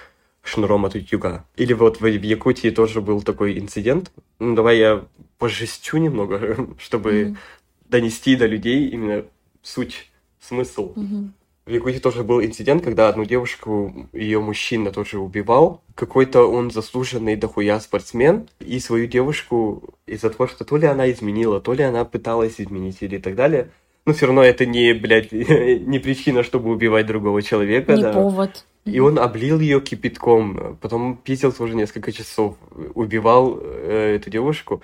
[0.44, 1.46] шнуром от утюга.
[1.56, 4.12] Или вот в Якутии тоже был такой инцидент.
[4.40, 5.06] Ну, давай я
[5.38, 7.38] пожестю немного, чтобы Мгм.
[7.90, 9.26] донести до людей именно
[9.62, 10.10] суть,
[10.40, 10.94] смысл.
[10.96, 11.34] Мгм.
[11.66, 15.84] В Якутии тоже был инцидент, когда одну девушку ее мужчина тоже убивал.
[15.94, 18.50] Какой-то он заслуженный дохуя спортсмен.
[18.60, 22.98] И свою девушку из-за того, что то ли она изменила, то ли она пыталась изменить
[23.02, 23.70] или так далее.
[24.06, 27.96] Но все равно это не, блядь, не причина, чтобы убивать другого человека.
[27.96, 28.14] Не да.
[28.14, 28.66] повод.
[28.90, 32.58] И он облил ее кипятком, потом пиздил тоже несколько часов,
[32.94, 34.82] убивал э, эту девушку.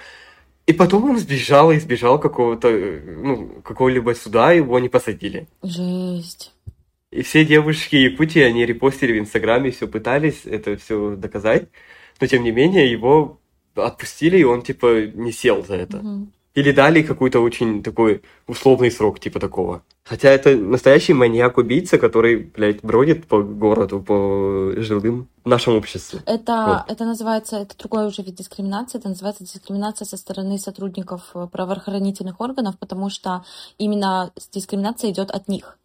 [0.67, 5.47] И потом он сбежал и избежал какого-то, э, ну, какого-либо суда, его не посадили.
[5.61, 6.53] Жесть.
[7.11, 11.69] И все девушки Якутии, они репостили в Инстаграме, все пытались это все доказать,
[12.19, 13.39] но тем не менее его
[13.75, 15.97] отпустили, и он типа не сел за это.
[15.97, 16.31] Мгм.
[16.55, 19.81] Или дали какой-то очень такой условный срок, типа такого.
[20.05, 26.21] Хотя это настоящий маньяк-убийца, который, блядь, бродит по городу, по жилым в нашем обществе.
[26.25, 32.39] Это, это называется, это другой уже вид дискриминации, это называется дискриминация со стороны сотрудников правоохранительных
[32.39, 33.43] органов, потому что
[33.77, 35.77] именно дискриминация идет от них.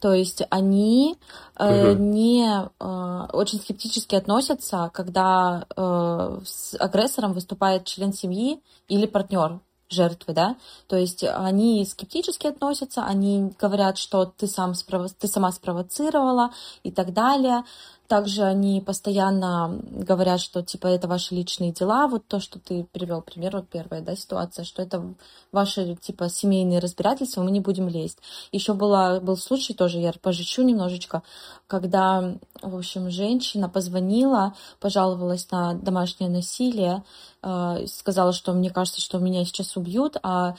[0.00, 1.16] То есть они
[1.56, 2.10] э, Мгм.
[2.10, 9.60] не э, очень скептически относятся, когда э, с агрессором выступает член семьи или партнер
[9.90, 15.50] жертвы, да, то есть они скептически относятся, они говорят, что ты, сам спрово- ты сама
[15.52, 16.50] спровоцировала
[16.82, 17.64] и так далее.
[18.08, 23.20] Также они постоянно говорят, что типа это ваши личные дела, вот то, что ты привел
[23.20, 25.14] пример, вот первая, да, ситуация, что это
[25.52, 28.18] ваши типа семейные разбирательства, мы не будем лезть.
[28.50, 31.22] Еще была, был случай тоже, я пожечу немножечко,
[31.66, 37.04] когда, в общем, женщина позвонила, пожаловалась на домашнее насилие,
[37.42, 40.56] э, сказала, что мне кажется, что меня сейчас убьют, а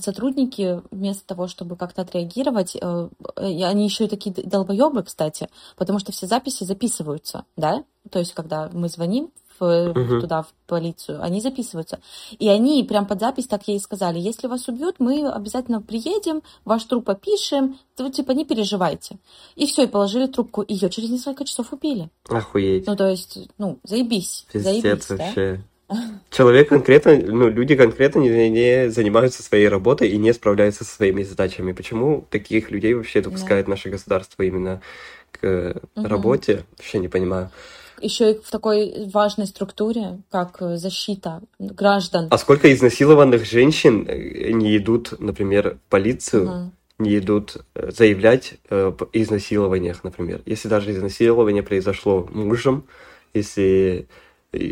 [0.00, 6.12] сотрудники вместо того, чтобы как-то отреагировать, э, они еще и такие долбоебы, кстати, потому что
[6.12, 10.20] все записи записываются, да, то есть когда мы звоним в- Мгм.
[10.20, 12.00] туда, в полицию, они записываются.
[12.38, 16.84] И они прям под запись так ей сказали, если вас убьют, мы обязательно приедем, ваш
[16.84, 19.18] труп опишем, то, типа не переживайте.
[19.54, 20.64] И все, и положили трубку.
[20.66, 22.10] Ее через несколько часов убили.
[22.28, 22.86] Охуеть.
[22.86, 25.32] Ну, то есть, ну, заебись, заебись, Пиздец да?
[26.30, 31.22] Человек конкретно, ну, люди конкретно не, не занимаются своей работой и не справляются со своими
[31.22, 31.72] задачами.
[31.72, 34.80] Почему таких людей вообще допускает наше государство именно
[35.30, 36.06] к Мгм.
[36.06, 36.64] работе?
[36.76, 37.50] Вообще не понимаю.
[38.00, 42.26] Еще и в такой важной структуре, как э, защита граждан.
[42.30, 46.72] А сколько изнасилованных женщин э, не идут, например, в полицию, Мгм.
[46.98, 50.42] не идут э, заявлять об изнасилованиях, например.
[50.46, 52.84] Если даже изнасилование произошло мужем,
[53.32, 54.08] если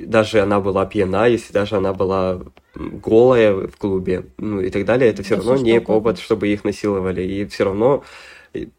[0.06, 2.42] даже она была пьяна, если даже она была
[2.74, 5.86] голая в клубе, ну и так далее, это все Да равно не угодно.
[5.86, 7.22] повод, чтобы их насиловали.
[7.22, 8.04] И все равно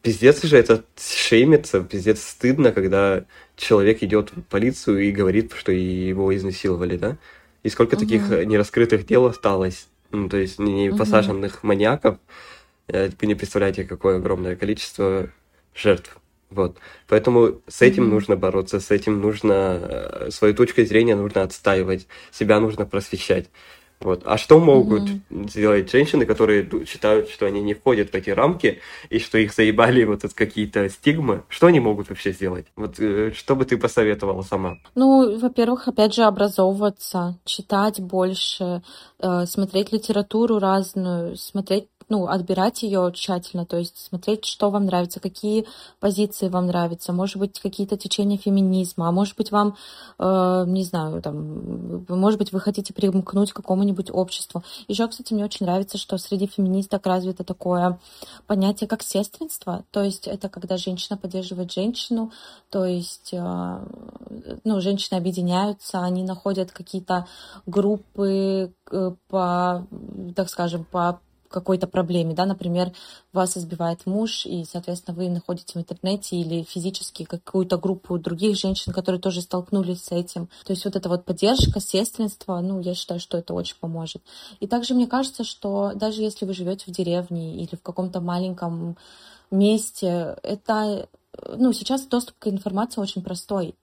[0.02, 3.26] пиздец же это шеймится, пиздец стыдно, когда
[3.56, 7.18] человек идет в полицию и говорит, что его изнасиловали, да?
[7.64, 8.34] И сколько таких Мгм.
[8.34, 10.98] э, нераскрытых дел осталось, ну, то есть не Мгм.
[10.98, 12.18] посаженных маньяков,
[12.88, 15.30] Э, вы не представляете, какое огромное количество
[15.76, 16.18] жертв.
[16.54, 16.78] Вот.
[17.08, 18.14] Поэтому с этим Мгм.
[18.14, 23.50] нужно бороться, с этим нужно э, свою точку зрения нужно отстаивать, себя нужно просвещать.
[24.04, 24.24] Вот.
[24.26, 29.20] А что могут сделать женщины, которые считают, что они не входят в эти рамки и
[29.20, 31.44] что их заебали вот эти какие-то стигмы?
[31.48, 32.66] Что они могут вообще сделать?
[32.76, 34.78] Вот э, что бы ты посоветовала сама?
[34.96, 38.84] Ну, во-первых, опять же, образовываться, читать больше,
[39.20, 45.20] э, смотреть литературу разную, смотреть ну, отбирать ее тщательно, то есть смотреть, что вам нравится,
[45.20, 45.66] какие
[46.00, 49.76] позиции вам нравятся, может быть, какие-то течения феминизма, а может быть, вам,
[50.20, 54.64] э, не знаю, там, может быть, вы хотите примкнуть к какому-нибудь обществу.
[54.88, 58.00] Еще, кстати, мне очень нравится, что среди феминисток развито такое
[58.48, 62.32] понятие, как сестринство, то есть это когда женщина поддерживает женщину,
[62.70, 63.80] то есть, э,
[64.64, 67.28] ну, женщины объединяются, они находят какие-то
[67.66, 69.88] группы э, по,
[70.36, 71.20] так скажем, по
[71.54, 72.92] какой-то проблеме, да, например,
[73.32, 78.92] вас избивает муж, и, соответственно, вы находите в интернете или физически какую-то группу других женщин,
[78.92, 80.50] которые тоже столкнулись с этим.
[80.66, 84.24] То есть вот эта вот поддержка, сестринство, ну, я считаю, что это очень поможет.
[84.60, 88.98] И также мне кажется, что даже если вы живете в деревне или в каком-то маленьком
[89.52, 91.08] месте, это,
[91.56, 93.76] ну, сейчас доступ к информации очень простой.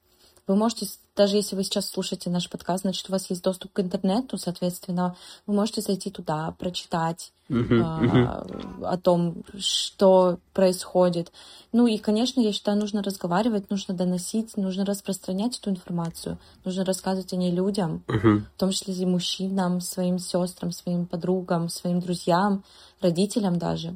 [0.50, 3.78] Вы можете, даже если вы сейчас слушаете наш подкаст, значит, у вас есть доступ к
[3.78, 5.14] интернету, соответственно,
[5.46, 8.44] вы можете зайти туда, прочитать а,
[8.82, 11.30] о том, что происходит.
[11.70, 17.32] Ну и, конечно, я считаю, нужно разговаривать, нужно доносить, нужно распространять эту информацию, нужно рассказывать
[17.32, 22.64] о ней людям, в том числе и мужчинам, своим сестрам, своим подругам, своим друзьям,
[23.00, 23.94] родителям даже,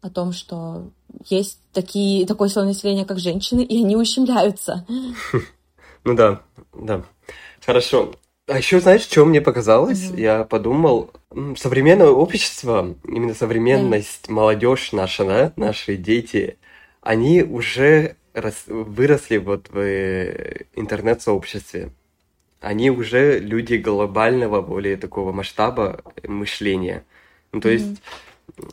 [0.00, 0.90] о том, что
[1.28, 4.86] есть такие, такое слой населения, как женщины, и они ущемляются.
[6.04, 6.42] Ну да,
[6.74, 7.02] да.
[7.64, 8.14] Хорошо.
[8.46, 10.08] А еще, знаешь, что мне показалось?
[10.10, 10.18] Мгм.
[10.18, 11.12] Я подумал,
[11.56, 16.56] современное общество, именно современность, молодежь наша, да, наши дети,
[17.02, 21.90] они уже рас- выросли вот в э, интернет-сообществе.
[22.60, 27.04] Они уже люди глобального, более такого масштаба мышления.
[27.52, 27.76] Ну, то Мгм.
[27.78, 28.02] есть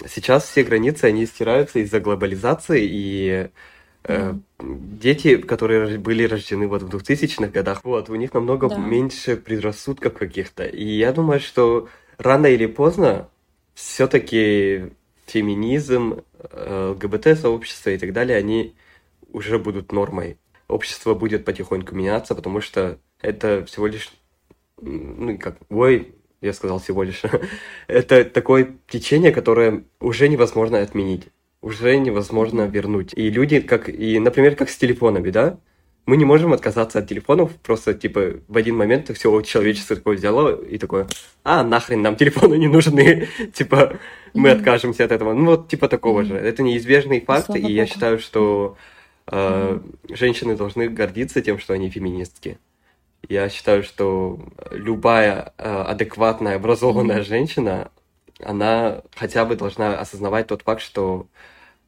[0.07, 3.49] сейчас все границы, они стираются из-за глобализации, и
[4.08, 8.78] э, дети, которые были рождены вот в 2000-х годах, вот, у них намного Да.
[8.78, 10.64] меньше предрассудков каких-то.
[10.66, 11.88] И я думаю, что
[12.18, 13.30] рано или поздно
[13.74, 14.91] все-таки
[15.26, 18.76] феминизм, э, ЛГБТ-сообщество и так далее, они
[19.32, 20.38] уже будут нормой.
[20.68, 24.12] Общество будет потихоньку меняться, потому что это всего лишь,
[24.82, 27.22] ну, как, ой, я сказал всего лишь,
[27.88, 31.28] это такое течение, которое уже невозможно отменить,
[31.66, 33.11] уже невозможно вернуть.
[33.16, 35.57] И люди, как, и, например, как с телефонами, да,
[36.05, 40.55] мы не можем отказаться от телефонов, просто, типа, в один момент все человечество такое взяло
[40.55, 41.07] и такое,
[41.43, 43.97] а, нахрен нам телефоны не нужны, типа,
[44.36, 45.34] мы откажемся от этого.
[45.34, 46.36] Ну, вот, типа такого же.
[46.36, 48.78] Это неизбежный факт, и я считаю, что
[49.26, 52.59] э, женщины должны гордиться тем, что они феминистки.
[53.28, 54.39] Я считаю, что
[54.70, 57.89] любая э, адекватная, образованная женщина,
[58.39, 61.26] она хотя бы должна осознавать тот факт, что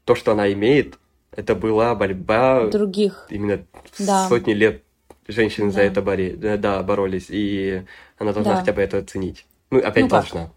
[0.07, 0.97] то, что она имеет,
[1.35, 3.27] это была борьба Других.
[3.29, 3.59] именно
[3.99, 4.27] Да.
[4.29, 4.81] сотни лет
[5.27, 5.83] женщины за Да.
[5.83, 7.83] это бори- да, да, боролись, и
[8.17, 8.59] она должна Да.
[8.61, 9.45] хотя бы это оценить.
[9.69, 10.23] Ну, опять Ну как?
[10.31, 10.51] должна.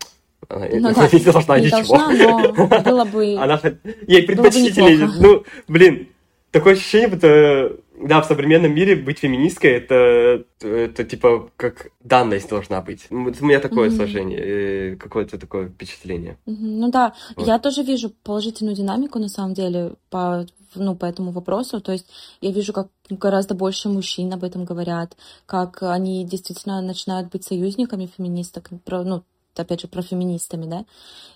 [0.48, 1.96] Она Ну да, не должна не ничего.
[1.98, 3.36] должна, но было бы...
[3.40, 3.60] Она
[4.06, 5.10] ей бы предпочтительнее.
[5.18, 6.08] Ну, блин,
[6.52, 12.80] такое ощущение, будто да, в современном мире быть феминисткой это, это типа как данность должна
[12.80, 13.06] быть.
[13.10, 13.96] У меня такое Мгм.
[13.96, 16.36] сложение, э, какое-то такое впечатление.
[16.46, 17.46] Мгм, Ну да, Вот.
[17.46, 21.80] я тоже вижу положительную динамику на самом деле по, ну, по этому вопросу.
[21.80, 22.06] То есть
[22.40, 28.10] я вижу, как гораздо больше мужчин об этом говорят, как они действительно начинают быть союзниками
[28.16, 29.22] феминисток, ну,
[29.56, 30.84] опять же, про феминистами, да,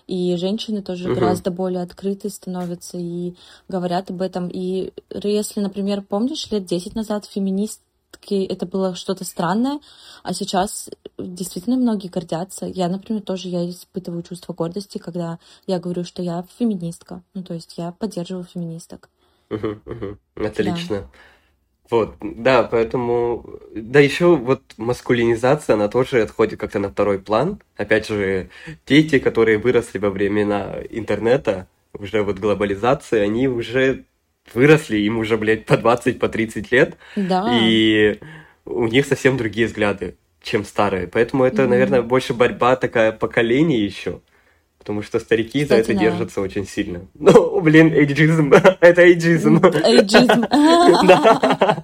[0.07, 1.15] и женщины тоже Мгм.
[1.15, 3.35] гораздо более открыты становятся и
[3.67, 4.49] говорят об этом.
[4.49, 7.81] И если, например, помнишь, лет 10 назад феминистки
[8.45, 9.79] это было что-то странное,
[10.23, 12.65] а сейчас действительно многие гордятся.
[12.65, 17.23] Я, например, тоже я испытываю чувство гордости, когда я говорю, что я феминистка.
[17.33, 19.09] Ну, то есть я поддерживаю феминисток.
[19.49, 20.19] Мгм, мгм.
[20.35, 21.09] Отлично.
[21.89, 27.59] Вот, да, поэтому, да, еще вот маскулинизация, она тоже отходит как-то на второй план.
[27.77, 28.49] Опять же,
[28.87, 34.03] дети, которые выросли во времена интернета, уже вот глобализации, они уже
[34.53, 37.45] выросли, им уже, блядь, по 20, по 30 лет, Да.
[37.51, 38.19] и
[38.65, 41.07] у них совсем другие взгляды, чем старые.
[41.07, 41.71] Поэтому это, Мгм.
[41.71, 44.21] наверное, больше борьба такая поколений еще.
[44.85, 45.99] Потому что старики за Кстати, это да.
[45.99, 47.01] держатся очень сильно.
[47.15, 48.53] Ну, блин, эйджизм.
[48.81, 49.57] Это эйджизм.
[49.65, 50.45] Эйджизм.
[51.07, 51.83] Да.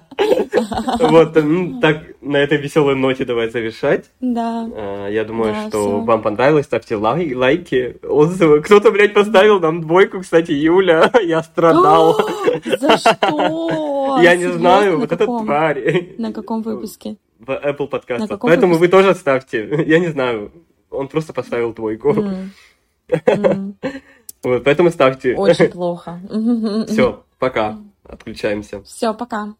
[1.00, 1.34] Вот,
[1.80, 4.04] так, на этой веселой ноте давай завершать.
[4.20, 4.68] Да.
[4.72, 6.66] А, Я думаю, Да, что вам понравилось.
[6.66, 8.60] Ставьте лай- лайки, отзывы.
[8.62, 11.10] Кто-то, блядь, поставил нам двойку, кстати, Юля.
[11.24, 12.20] Я страдал.
[12.80, 14.18] За что?
[14.22, 16.14] Я не знаю, На вот эта тварь.
[16.18, 17.16] На каком выпуске?
[17.40, 18.38] В Apple подкастах.
[18.40, 19.84] Поэтому вы тоже ставьте.
[19.86, 20.52] Я не знаю.
[20.90, 22.14] Он просто поставил двойку.
[24.42, 25.36] Вот, поэтому ставьте.
[25.36, 26.18] Очень плохо.
[26.88, 27.78] Все, пока.
[28.02, 28.82] Отключаемся.
[28.82, 29.54] Все, пока.